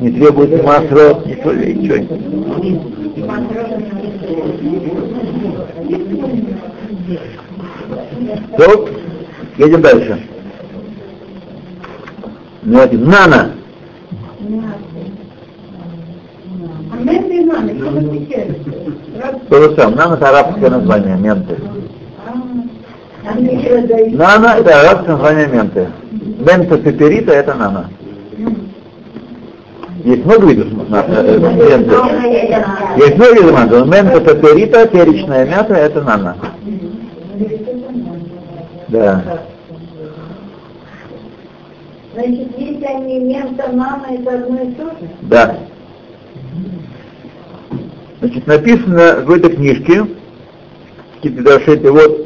Не 0.00 0.10
требуется 0.12 0.62
масло, 0.62 1.22
ничего, 1.24 1.52
ничего. 1.52 1.98
То, 8.56 8.88
едем 9.58 9.82
дальше. 9.82 10.20
Давайте, 12.62 12.96
нано. 12.96 13.52
А 16.90 16.96
То 19.48 19.62
же 19.62 19.76
самое. 19.76 19.96
Нано 19.96 20.14
это 20.14 20.28
арабское 20.28 20.70
название, 20.70 21.16
менты. 21.16 21.56
А. 23.26 23.34
Нано 24.10 24.46
это 24.58 24.80
арабское 24.80 25.12
название 25.16 25.46
менты. 25.46 25.88
Мента 26.12 26.76
пеперита 26.78 27.32
это 27.32 27.54
нано. 27.54 27.88
Есть 30.04 30.24
много 30.26 30.46
видов 30.48 30.88
на- 30.90 31.04
э, 31.06 31.38
менты. 31.38 31.94
Есть 32.98 33.16
много 33.16 33.34
видов 33.34 33.58
менты, 33.58 33.78
но 33.78 33.84
мента 33.86 34.20
пеперита, 34.20 34.86
перечная 34.86 35.46
мята, 35.46 35.74
это 35.74 36.02
нано. 36.02 36.36
Да. 38.88 39.22
Значит, 42.14 42.58
если 42.58 42.84
они 42.84 43.20
мента, 43.20 43.70
мама, 43.72 44.06
это 44.10 44.34
одно 44.34 44.60
и 44.60 44.72
то 44.72 44.84
же? 44.84 45.08
Да. 45.22 45.56
Значит, 48.20 48.46
написано 48.46 49.16
в 49.24 49.30
этой 49.30 49.50
книжке, 49.56 50.06
Кипидашет, 51.22 51.82
вот, 51.88 52.23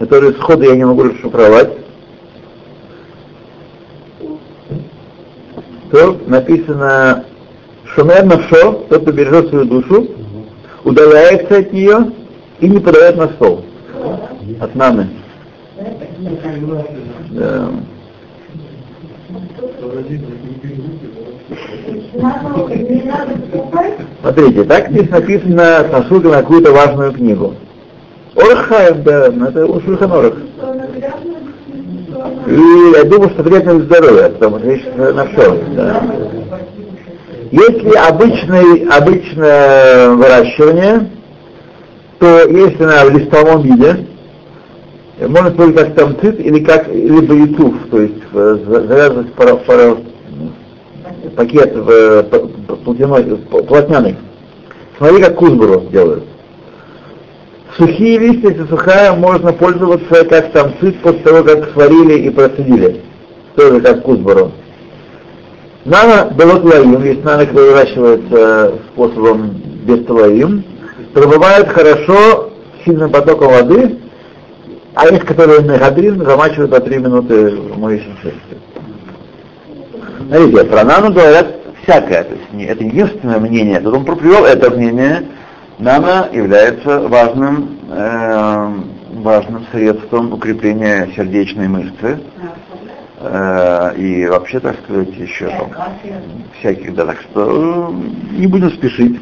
который 0.00 0.32
сходу 0.32 0.64
я 0.64 0.74
не 0.74 0.84
могу 0.84 1.04
расшифровать, 1.04 1.72
то 5.92 6.18
написано 6.26 7.24
Шумер 7.84 8.24
Навшо, 8.24 8.86
тот, 8.88 9.02
кто 9.02 9.12
бережет 9.12 9.50
свою 9.50 9.66
душу, 9.66 10.08
удаляется 10.84 11.58
от 11.58 11.72
нее 11.72 12.12
и 12.60 12.68
не 12.68 12.78
подает 12.78 13.16
на 13.16 13.28
стол. 13.28 13.62
От 14.58 14.74
наны. 14.74 15.08
Да. 17.30 17.68
Смотрите, 24.22 24.64
так 24.64 24.90
здесь 24.90 25.10
написано 25.10 25.86
со 25.90 26.04
ссылкой 26.08 26.30
на 26.30 26.38
какую-то 26.38 26.72
важную 26.72 27.12
книгу. 27.12 27.54
Орхаем, 28.40 29.02
да, 29.02 29.26
это 29.26 29.66
у 29.66 29.80
Шульханорах. 29.80 30.34
И 32.46 32.92
я 32.96 33.04
думаю, 33.04 33.30
что 33.30 33.42
вредно 33.42 33.74
для 33.74 33.84
здоровья, 33.84 34.28
потому 34.30 34.58
что 34.58 34.68
речь 34.68 34.84
на 34.96 35.26
все. 35.26 35.58
Да. 35.76 36.02
Если 37.50 37.96
обычный, 37.96 38.88
обычное 38.88 40.10
выращивание, 40.10 41.10
то 42.18 42.26
если 42.48 42.82
она 42.84 43.04
в 43.06 43.10
листовом 43.10 43.62
виде, 43.62 44.06
можно 45.26 45.48
использовать 45.48 45.76
как 45.76 45.94
тамцит 45.94 46.40
или 46.40 46.62
как 46.64 46.88
либо 46.88 47.34
ютуф, 47.34 47.74
то 47.90 48.00
есть 48.00 48.14
за- 48.32 48.56
завязывать 48.56 49.32
пара- 49.34 49.56
пара- 49.56 49.96
пакет 51.36 51.74
в 51.74 52.22
плотняный. 53.66 54.16
Смотри, 54.98 55.22
как 55.22 55.34
кузбуру 55.36 55.82
делают. 55.90 56.24
Сухие 57.76 58.18
листья, 58.18 58.50
если 58.50 58.66
сухая, 58.66 59.12
можно 59.12 59.52
пользоваться 59.52 60.24
как 60.24 60.52
тамцит 60.52 61.00
после 61.00 61.20
того, 61.20 61.44
как 61.44 61.70
сварили 61.72 62.14
и 62.20 62.30
процедили. 62.30 63.00
Тоже 63.56 63.80
как 63.80 64.02
кузбуру. 64.02 64.52
Нано 65.84 66.30
было 66.34 66.60
тлаим, 66.60 67.02
есть 67.02 67.24
нано, 67.24 67.46
который 67.46 67.70
выращивается 67.70 68.74
способом 68.92 69.50
без 69.84 70.04
тлаим, 70.04 70.62
пробывает 71.14 71.68
хорошо 71.68 72.50
сильным 72.84 73.10
потоком 73.10 73.52
воды, 73.52 73.98
а 74.94 75.08
есть, 75.08 75.24
которые 75.24 75.60
на 75.60 75.78
гадрин 75.78 76.24
замачивают 76.24 76.70
по 76.70 76.80
3 76.80 76.98
минуты 76.98 77.50
в 77.56 77.78
моющем 77.78 78.16
средстве. 78.20 78.58
Смотрите, 80.28 80.64
про 80.64 80.84
нано 80.84 81.10
говорят 81.10 81.56
всякое, 81.82 82.24
то 82.24 82.34
есть 82.34 82.70
это 82.70 82.84
единственное 82.84 83.38
мнение, 83.38 83.80
тут 83.80 83.94
он 83.94 84.04
привел 84.04 84.44
это 84.44 84.70
мнение, 84.70 85.24
нано 85.80 86.28
является 86.32 87.00
важным, 87.08 87.78
э, 87.90 88.72
важным 89.14 89.66
средством 89.72 90.32
укрепления 90.32 91.08
сердечной 91.16 91.68
мышцы, 91.68 92.20
Э, 93.22 93.94
и 93.96 94.26
вообще, 94.26 94.60
так 94.60 94.78
сказать, 94.82 95.14
еще 95.14 95.48
там 95.48 95.70
всяких, 96.58 96.94
да, 96.94 97.04
так 97.04 97.20
что 97.20 97.92
э, 97.92 98.38
не 98.38 98.46
будем 98.46 98.70
спешить. 98.70 99.20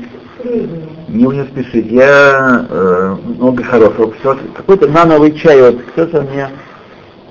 Не 1.08 1.24
будем 1.24 1.48
спешить. 1.48 1.90
Я 1.90 2.64
э, 2.70 3.16
много 3.24 3.64
хорошего. 3.64 4.14
Какой-то 4.54 4.86
нановый 4.86 5.32
чай, 5.32 5.60
вот 5.60 5.82
кто-то 5.82 6.22
мне 6.22 6.48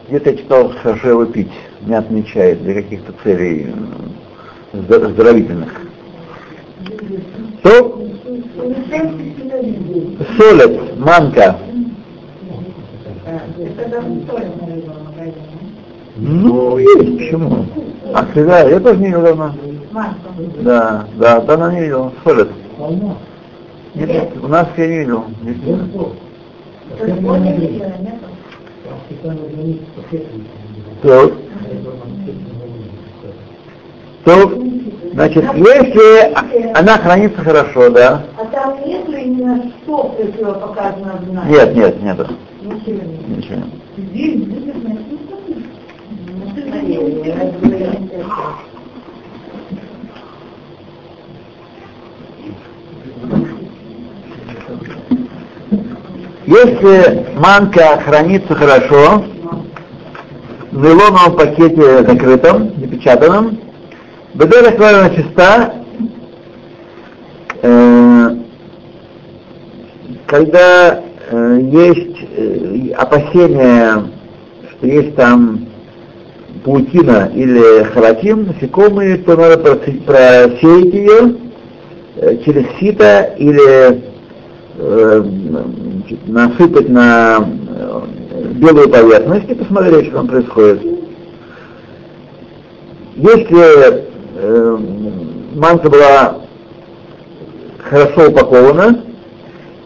где-то 0.10 0.32
я 0.32 0.38
читал, 0.38 0.74
хорошо 0.84 1.10
его 1.10 1.26
пить, 1.26 1.52
мятный 1.82 2.24
чай 2.24 2.56
для 2.56 2.74
каких-то 2.74 3.14
целей 3.24 3.74
э, 4.74 4.94
оздоровительных. 4.94 5.72
То 7.64 8.07
солят, 10.38 10.98
манка. 10.98 11.56
Давно. 13.90 14.18
Ну, 16.18 16.78
есть, 16.80 17.18
почему? 17.18 17.66
А, 18.14 18.26
да, 18.34 18.62
я 18.68 18.80
тоже 18.80 19.00
не 19.00 19.06
видел 19.08 19.22
давно. 19.22 19.54
Да, 20.62 21.08
да, 21.16 21.40
да, 21.42 21.54
она 21.54 21.74
не 21.74 21.82
видел, 21.82 22.12
солит. 22.24 22.50
Нет, 23.94 24.32
у 24.42 24.48
нас 24.48 24.68
я 24.78 24.88
не 24.88 25.00
видел. 25.00 25.26
Нет. 31.04 31.34
То 34.28 34.36
нету? 34.36 34.64
Значит, 35.14 35.46
если 35.56 36.34
она 36.74 36.98
хранится 36.98 37.42
хорошо, 37.42 37.90
да? 37.92 38.24
А 38.38 38.46
там 38.48 38.78
нету 38.86 39.14
именно 39.14 39.72
что 39.84 40.16
пришло 40.18 40.54
показано 40.56 41.18
в 41.22 41.30
знаке? 41.32 41.50
Нет, 41.50 41.76
нет, 41.76 42.04
нет, 42.04 42.18
Ничего 42.62 42.92
нет. 42.92 43.38
ничего. 43.38 43.62
Здесь 43.96 44.44
будет 44.44 44.84
написано. 44.84 44.98
Если 56.46 57.26
манка 57.38 58.02
хранится 58.06 58.56
хорошо, 58.56 59.24
в 60.72 60.84
нейлоновом 60.84 61.38
пакете 61.38 62.04
закрытом, 62.06 62.74
запечатанном, 62.78 63.58
бедера 64.38 64.72
правильно 64.72 65.16
чиста, 65.16 65.74
когда 70.28 71.02
э, 71.32 71.60
есть 71.64 72.18
э, 72.36 72.92
опасения, 72.96 74.04
что 74.72 74.88
есть 74.88 75.16
там 75.16 75.66
паутина 76.64 77.32
или 77.34 77.84
халатим, 77.86 78.48
насекомые, 78.48 79.18
то 79.20 79.36
надо 79.36 79.56
просе- 79.56 80.04
просеять 80.04 80.94
ее 80.94 81.36
э, 82.18 82.38
через 82.44 82.66
сито 82.80 83.34
или 83.38 84.18
насыпать 86.28 86.88
на 86.88 87.50
белую 88.52 88.90
поверхность 88.90 89.50
и 89.50 89.56
посмотреть, 89.56 90.06
что 90.06 90.18
там 90.18 90.28
происходит. 90.28 90.84
Если 93.16 94.07
э, 94.48 94.78
манка 95.56 95.90
была 95.90 96.36
хорошо 97.84 98.30
упакована 98.30 99.04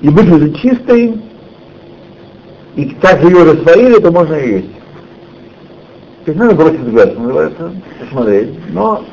и 0.01 0.09
выглядит 0.09 0.57
чистой, 0.57 1.21
и 2.75 2.85
также 3.01 3.27
ее 3.27 3.43
рассвоили, 3.43 3.99
то 3.99 4.11
можно 4.11 4.35
и 4.35 4.51
есть. 4.53 4.73
То 6.25 6.31
есть 6.31 6.39
надо 6.39 6.55
бросить 6.55 6.79
взгляд, 6.79 7.17
называется, 7.17 7.71
посмотреть. 7.99 8.49
Но 8.69 9.03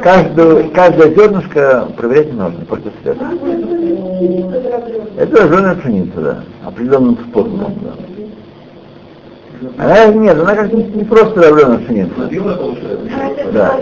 каждую, 0.00 0.70
каждое 0.70 1.14
зернышко 1.14 1.88
проверять 1.96 2.32
не 2.32 2.38
нужно 2.38 2.64
против 2.64 2.92
света. 3.02 3.26
Это 5.18 5.42
рожженая 5.42 5.74
пшеница, 5.76 6.20
да, 6.20 6.44
определенным 6.64 7.18
способом. 7.28 7.74
Да. 7.82 8.15
Она, 9.78 10.06
нет, 10.06 10.38
она 10.38 10.54
как 10.54 10.72
не 10.72 11.04
просто. 11.04 11.40
Белая 11.40 12.56
получается? 12.56 13.52
Да. 13.52 13.80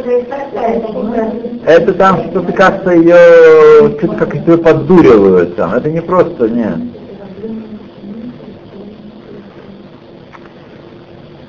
Это 1.66 1.94
там 1.94 2.30
что-то 2.30 2.52
как-то 2.52 2.90
ее, 2.92 3.98
что-то 3.98 4.14
как 4.14 4.34
ее 4.34 4.58
поддуривают 4.58 5.56
там. 5.56 5.74
Это 5.74 5.90
не 5.90 6.00
просто, 6.00 6.48
нет. 6.48 6.76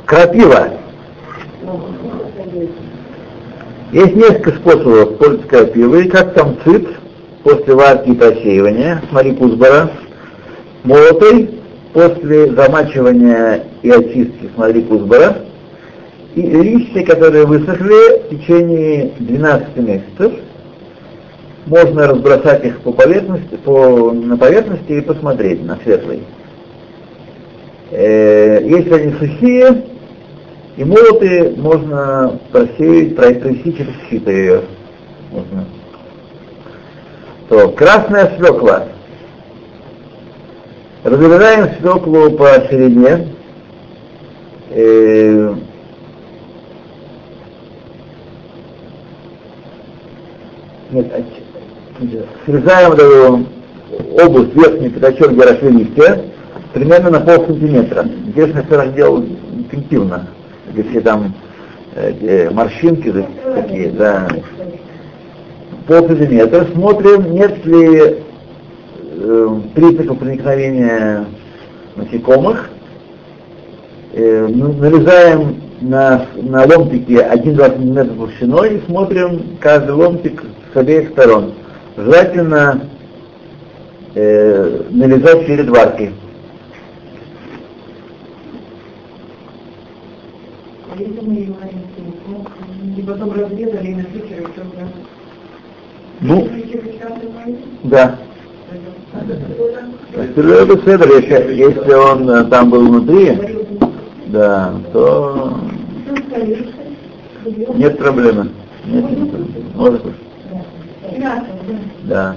Крапива. 0.05 0.69
Есть 3.91 4.15
несколько 4.15 4.51
способов 4.51 5.17
пользоваться 5.17 5.47
крапивой, 5.47 6.09
как 6.09 6.33
там 6.33 6.57
цит 6.65 6.87
после 7.43 7.75
варки 7.75 8.09
и 8.09 8.15
просеивания, 8.15 9.01
смотри 9.09 9.35
Кузбара, 9.35 9.91
молотой 10.83 11.59
после 11.93 12.51
замачивания 12.53 13.63
и 13.85 13.91
очистки, 13.91 14.49
смотри 14.55 14.81
Кузбара, 14.81 15.37
и 16.33 16.41
листья, 16.41 17.05
которые 17.05 17.45
высохли 17.45 18.23
в 18.23 18.29
течение 18.29 19.11
12 19.19 19.77
месяцев, 19.77 20.33
можно 21.67 22.07
разбросать 22.07 22.65
их 22.65 22.79
по 22.81 22.91
поверхности, 22.91 23.55
по, 23.63 24.11
на 24.11 24.37
поверхности 24.37 24.91
и 24.91 25.01
посмотреть 25.01 25.63
на 25.63 25.77
светлый. 25.83 26.23
Э, 27.91 28.61
если 28.63 28.91
они 28.91 29.13
сухие 29.13 29.83
и 30.77 30.83
молотые, 30.83 31.53
можно 31.55 32.39
просеять, 32.51 33.15
провести 33.15 33.71
через 33.77 33.93
сито 34.09 34.31
ее. 34.31 34.61
Можно. 35.31 35.65
То, 37.49 37.69
красная 37.69 38.35
свекла. 38.35 38.87
Разрезаем 41.03 41.69
свеклу 41.79 42.31
по 42.31 42.47
ширине. 42.67 43.34
Э, 44.69 45.53
нет, 50.91 51.11
а 51.13 52.25
срезаем 52.45 52.93
эту 52.93 53.45
область, 54.23 54.55
верхний 54.55 54.89
пятачок, 54.89 55.31
где 55.31 55.43
росли 55.43 55.69
листья, 55.69 56.21
примерно 56.73 57.11
на 57.11 57.19
пол 57.19 57.45
сантиметра. 57.45 58.03
Интересно, 58.03 58.63
что 58.63 58.83
я 58.83 58.91
сделал 58.91 59.23
интенсивно, 59.23 60.27
если 60.73 60.99
там 60.99 61.33
э, 61.95 62.49
морщинки 62.49 63.13
такие, 63.55 63.89
да, 63.91 64.27
пол 65.87 66.07
сантиметра. 66.07 66.65
Смотрим, 66.73 67.33
нет 67.33 67.65
ли 67.65 68.17
э, 69.17 69.59
признаков 69.75 70.17
проникновения 70.17 71.25
насекомых. 71.95 72.69
Э, 74.17 74.47
ну, 74.47 74.71
нарезаем 74.71 75.61
на, 75.81 76.25
на 76.41 76.65
ломтики 76.65 77.11
1-2 77.11 77.75
см 77.75 78.15
толщиной 78.15 78.77
и 78.77 78.81
смотрим 78.85 79.57
каждый 79.59 79.91
ломтик 79.91 80.41
с 80.73 80.77
обеих 80.77 81.09
сторон. 81.09 81.51
Желательно 81.97 82.87
э, 84.13 84.83
нарезать 84.89 85.45
перед 85.45 85.67
варкой. 85.67 86.11
А 90.93 90.97
ну. 96.21 96.47
Ну, 96.47 96.49
да. 97.83 98.17
Если, 101.51 101.93
он 101.93 102.29
э, 102.29 102.45
там 102.45 102.69
был 102.69 102.87
внутри, 102.87 103.64
да, 104.27 104.73
то 104.91 105.57
нет 107.75 107.97
проблемы. 107.97 108.49
Нет, 108.85 109.11
нет 109.11 109.31
проблемы. 109.31 109.51
Можно. 109.75 109.99
Да. 112.03 112.35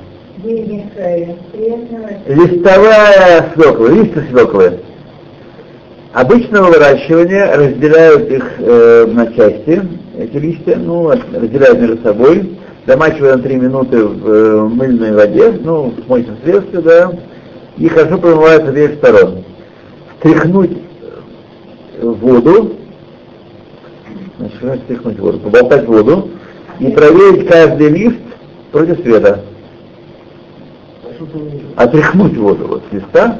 Листовая 2.27 3.53
свекла, 3.55 3.89
листы 3.89 4.25
свеклы. 4.31 4.81
Обычного 6.13 6.67
выращивания 6.69 7.55
разделяют 7.55 8.31
их 8.31 8.45
э, 8.59 9.07
на 9.13 9.27
части, 9.33 9.83
эти 10.17 10.37
листья, 10.37 10.77
ну, 10.77 11.11
разделяют 11.11 11.81
между 11.81 11.99
собой, 12.03 12.59
замачивая 12.87 13.37
на 13.37 13.43
3 13.43 13.57
минуты 13.57 14.05
в 14.05 14.29
э, 14.29 14.69
мыльной 14.69 15.13
воде, 15.13 15.53
ну, 15.61 15.91
в 15.91 16.09
моющем 16.09 16.37
средстве, 16.43 16.81
да, 16.81 17.13
и 17.77 17.89
хорошо 17.89 18.19
промывают 18.19 18.65
с 18.65 18.69
обеих 18.69 18.95
сторон. 18.95 19.45
Стряхнуть 20.19 20.73
э, 20.73 20.88
воду, 22.03 22.77
значит, 24.39 24.83
стряхнуть 24.85 25.19
воду, 25.19 25.39
поболтать 25.41 25.87
воду 25.87 26.31
и 26.79 26.89
проверить 26.89 27.49
каждый 27.49 27.89
лист 27.91 28.19
против 28.73 29.01
света. 29.01 29.45
Отряхнуть 31.77 32.37
воду 32.37 32.67
вот 32.69 32.83
с 32.91 32.93
листа. 32.95 33.37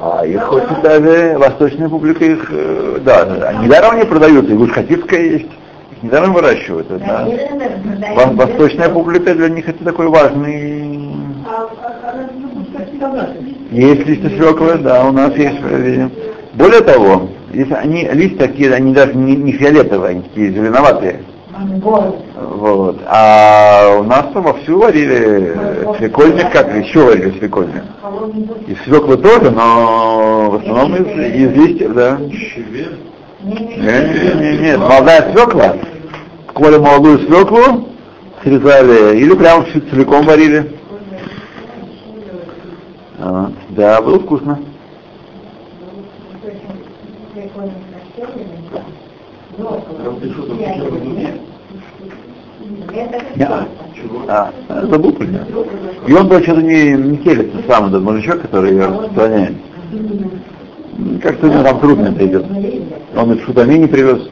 А 0.00 0.26
их 0.26 0.42
хочет 0.42 0.82
даже 0.82 1.36
восточная 1.38 1.88
публика 1.88 2.24
их, 2.24 2.46
э, 2.50 2.98
да, 3.04 3.24
да, 3.24 3.36
да. 3.36 3.52
недаром 3.54 3.92
они 3.92 4.04
продаются, 4.04 4.52
и 4.52 4.56
гушхативская 4.56 5.20
есть, 5.20 5.46
их 5.92 6.02
недаром 6.02 6.34
выращивают. 6.34 6.90
это, 6.90 6.98
да. 6.98 8.14
Во- 8.14 8.32
Восточная 8.32 8.90
публика 8.90 9.34
для 9.34 9.48
них 9.48 9.66
это 9.68 9.82
такой 9.84 10.08
важный... 10.08 11.14
Есть 13.70 14.06
листья 14.06 14.28
свеклы, 14.28 14.78
да, 14.78 15.06
у 15.06 15.12
нас 15.12 15.34
есть. 15.36 15.56
э, 15.62 16.08
Более 16.54 16.80
того, 16.80 17.28
если 17.52 17.74
они 17.74 18.08
листья 18.12 18.46
такие, 18.46 18.72
они 18.72 18.92
даже 18.92 19.14
не, 19.14 19.36
не 19.36 19.52
фиолетовые, 19.52 20.10
они 20.10 20.22
такие 20.22 20.50
зеленоватые. 20.52 21.20
Вот. 22.36 23.00
А 23.06 23.98
у 24.00 24.02
нас 24.04 24.26
вовсю 24.34 24.78
варили 24.80 25.56
свекольник, 25.98 26.50
как 26.52 26.74
еще 26.74 27.04
варили 27.04 27.38
свекольник. 27.38 27.82
И 28.66 28.74
свеклы 28.84 29.16
тоже, 29.16 29.50
но 29.50 30.50
в 30.50 30.54
основном 30.56 30.94
из, 30.96 31.34
из 31.34 31.52
листьев, 31.52 31.94
да. 31.94 32.18
Щавель? 32.18 32.98
Не, 33.42 33.54
не, 33.54 34.52
не, 34.52 34.58
нет, 34.58 34.78
молодая 34.78 35.32
свекла, 35.32 35.76
коли 36.54 36.78
молодую 36.78 37.18
свеклу 37.18 37.88
срезали 38.42 39.18
или 39.18 39.34
прям 39.34 39.66
целиком 39.90 40.24
варили. 40.24 40.72
Да, 43.70 44.00
было 44.00 44.18
вкусно. 44.18 44.58
Там 46.42 46.50
ты 47.34 47.46
что, 47.46 47.60
там 47.60 47.70
еще 48.16 48.24
разумеешь? 48.24 48.84
Я, 53.36 53.66
а, 54.28 54.52
забыл 54.86 55.12
про 55.12 55.26
него. 55.26 55.66
И 56.06 56.12
он 56.12 56.28
был 56.28 56.40
что-то 56.40 56.62
не, 56.62 56.92
не 56.92 57.16
келец, 57.18 57.48
сам 57.68 57.88
этот 57.88 58.02
мужичок, 58.02 58.42
который 58.42 58.72
ее 58.72 58.86
распространяет. 58.86 59.54
Как-то 61.22 61.46
у 61.46 61.50
него 61.50 61.62
там 61.62 61.80
трудно 61.80 62.06
это 62.08 62.26
идет. 62.26 62.46
Он 63.16 63.32
из 63.32 63.44
Шутами 63.44 63.74
не 63.74 63.86
привез. 63.86 64.28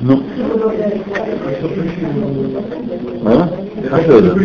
Ну, 0.00 0.22
а? 3.24 3.50
А 3.90 4.00
что 4.02 4.18
это? 4.18 4.38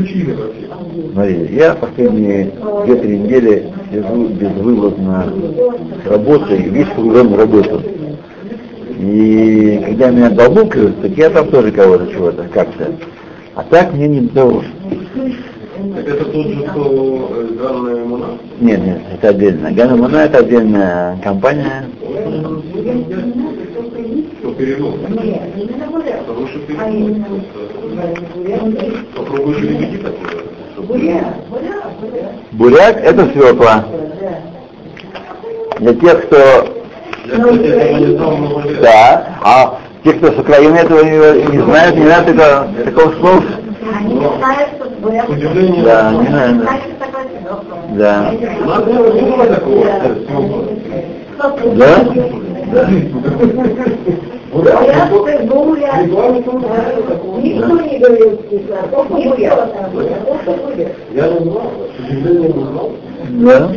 Смотри, 1.14 1.47
я 1.51 1.76
последние 1.76 2.51
две-три 2.86 3.20
недели 3.20 3.72
сижу 3.91 4.28
безвылазно 4.30 5.32
с 6.04 6.10
работы, 6.10 6.58
весь 6.58 6.88
в 6.95 7.38
работу. 7.38 7.82
И 8.99 9.82
когда 9.86 10.10
меня 10.10 10.30
долбукают, 10.30 11.01
так 11.01 11.12
я 11.12 11.30
там 11.30 11.49
тоже 11.49 11.72
кого-то 11.72 12.08
чего-то, 12.12 12.47
как-то. 12.54 12.91
А 13.56 13.64
так 13.64 13.93
мне 13.93 14.08
не 14.08 14.22
до. 14.22 14.64
Так 15.95 16.08
это 16.08 16.26
тот 16.26 16.47
же, 16.47 16.62
кто 16.64 17.32
э, 17.36 17.47
Ганна 17.60 18.06
Муна? 18.06 18.26
Нет, 18.60 18.84
нет, 18.84 19.01
это 19.14 19.30
отдельно. 19.30 19.72
Гана 19.72 19.95
Муна 19.95 20.26
это 20.26 20.38
отдельная 20.39 21.18
компания. 21.24 21.86
Перенос? 24.64 24.95
Потому 26.26 26.47
что 26.47 26.59
перенос. 26.59 27.43
Попробуй 29.14 29.53
же 29.55 29.68
не 29.68 29.97
такое. 29.97 30.30
чтобы- 30.74 31.24
Буряк 32.53 32.97
это 32.97 33.26
свекла. 33.32 33.86
Для 35.80 35.93
тех, 35.95 36.28
кто. 36.28 36.38
Да, 38.82 39.38
а 39.43 39.80
те, 40.03 40.14
кто 40.14 40.32
с 40.32 40.38
Украины 40.38 40.76
этого 40.78 41.03
не, 41.03 41.11
не 41.51 41.59
знают, 41.64 41.95
не 41.97 42.05
знают 42.05 42.30
этого, 42.30 42.68
такого 42.86 43.11
слов. 43.16 43.43
Они 43.99 44.14
не 44.16 44.20
знают, 44.38 44.70
что 44.78 44.89
буряк. 45.01 45.28
Да, 45.84 46.11
не 46.11 46.28
знаю, 46.28 46.61
да. 47.97 48.32
Да. 48.32 48.34
такого. 49.47 49.86
Да? 51.76 52.05
Буряк, 54.54 55.10
ты 55.10 55.47
буряк. 55.47 56.06
Никто 56.06 56.30
не 57.82 57.97
говорил 57.97 58.38
кисло, 58.49 58.78
только 58.91 59.14
буряк. 59.14 59.60
Только 59.91 60.51
буряк. 60.62 60.91
Я 61.12 61.28
не 61.28 61.39
знал, 61.39 61.72
не 62.10 62.47
знал. 62.51 62.91
Да. 63.30 63.72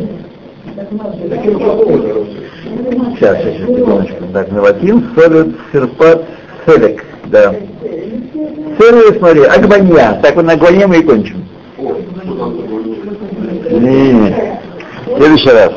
Короче. 0.75 1.67
Сейчас, 3.15 3.37
сейчас, 3.37 3.55
сейчас, 3.55 3.67
секундочку. 3.67 4.23
Так, 4.33 4.51
Наватин, 4.51 5.09
Солид, 5.15 5.55
Серпат, 5.71 6.25
Селек. 6.65 7.03
Да. 7.25 7.55
Селек, 8.77 9.17
смотри, 9.17 9.41
Агбанья. 9.43 10.19
Так 10.21 10.35
вот 10.35 10.45
на 10.45 10.53
Агбанье 10.53 10.85
мы 10.85 10.97
и 10.99 11.03
кончим. 11.03 11.43
Не, 13.71 13.79
не, 13.79 14.11
не. 14.13 14.35
Следующий 15.17 15.49
раз. 15.49 15.71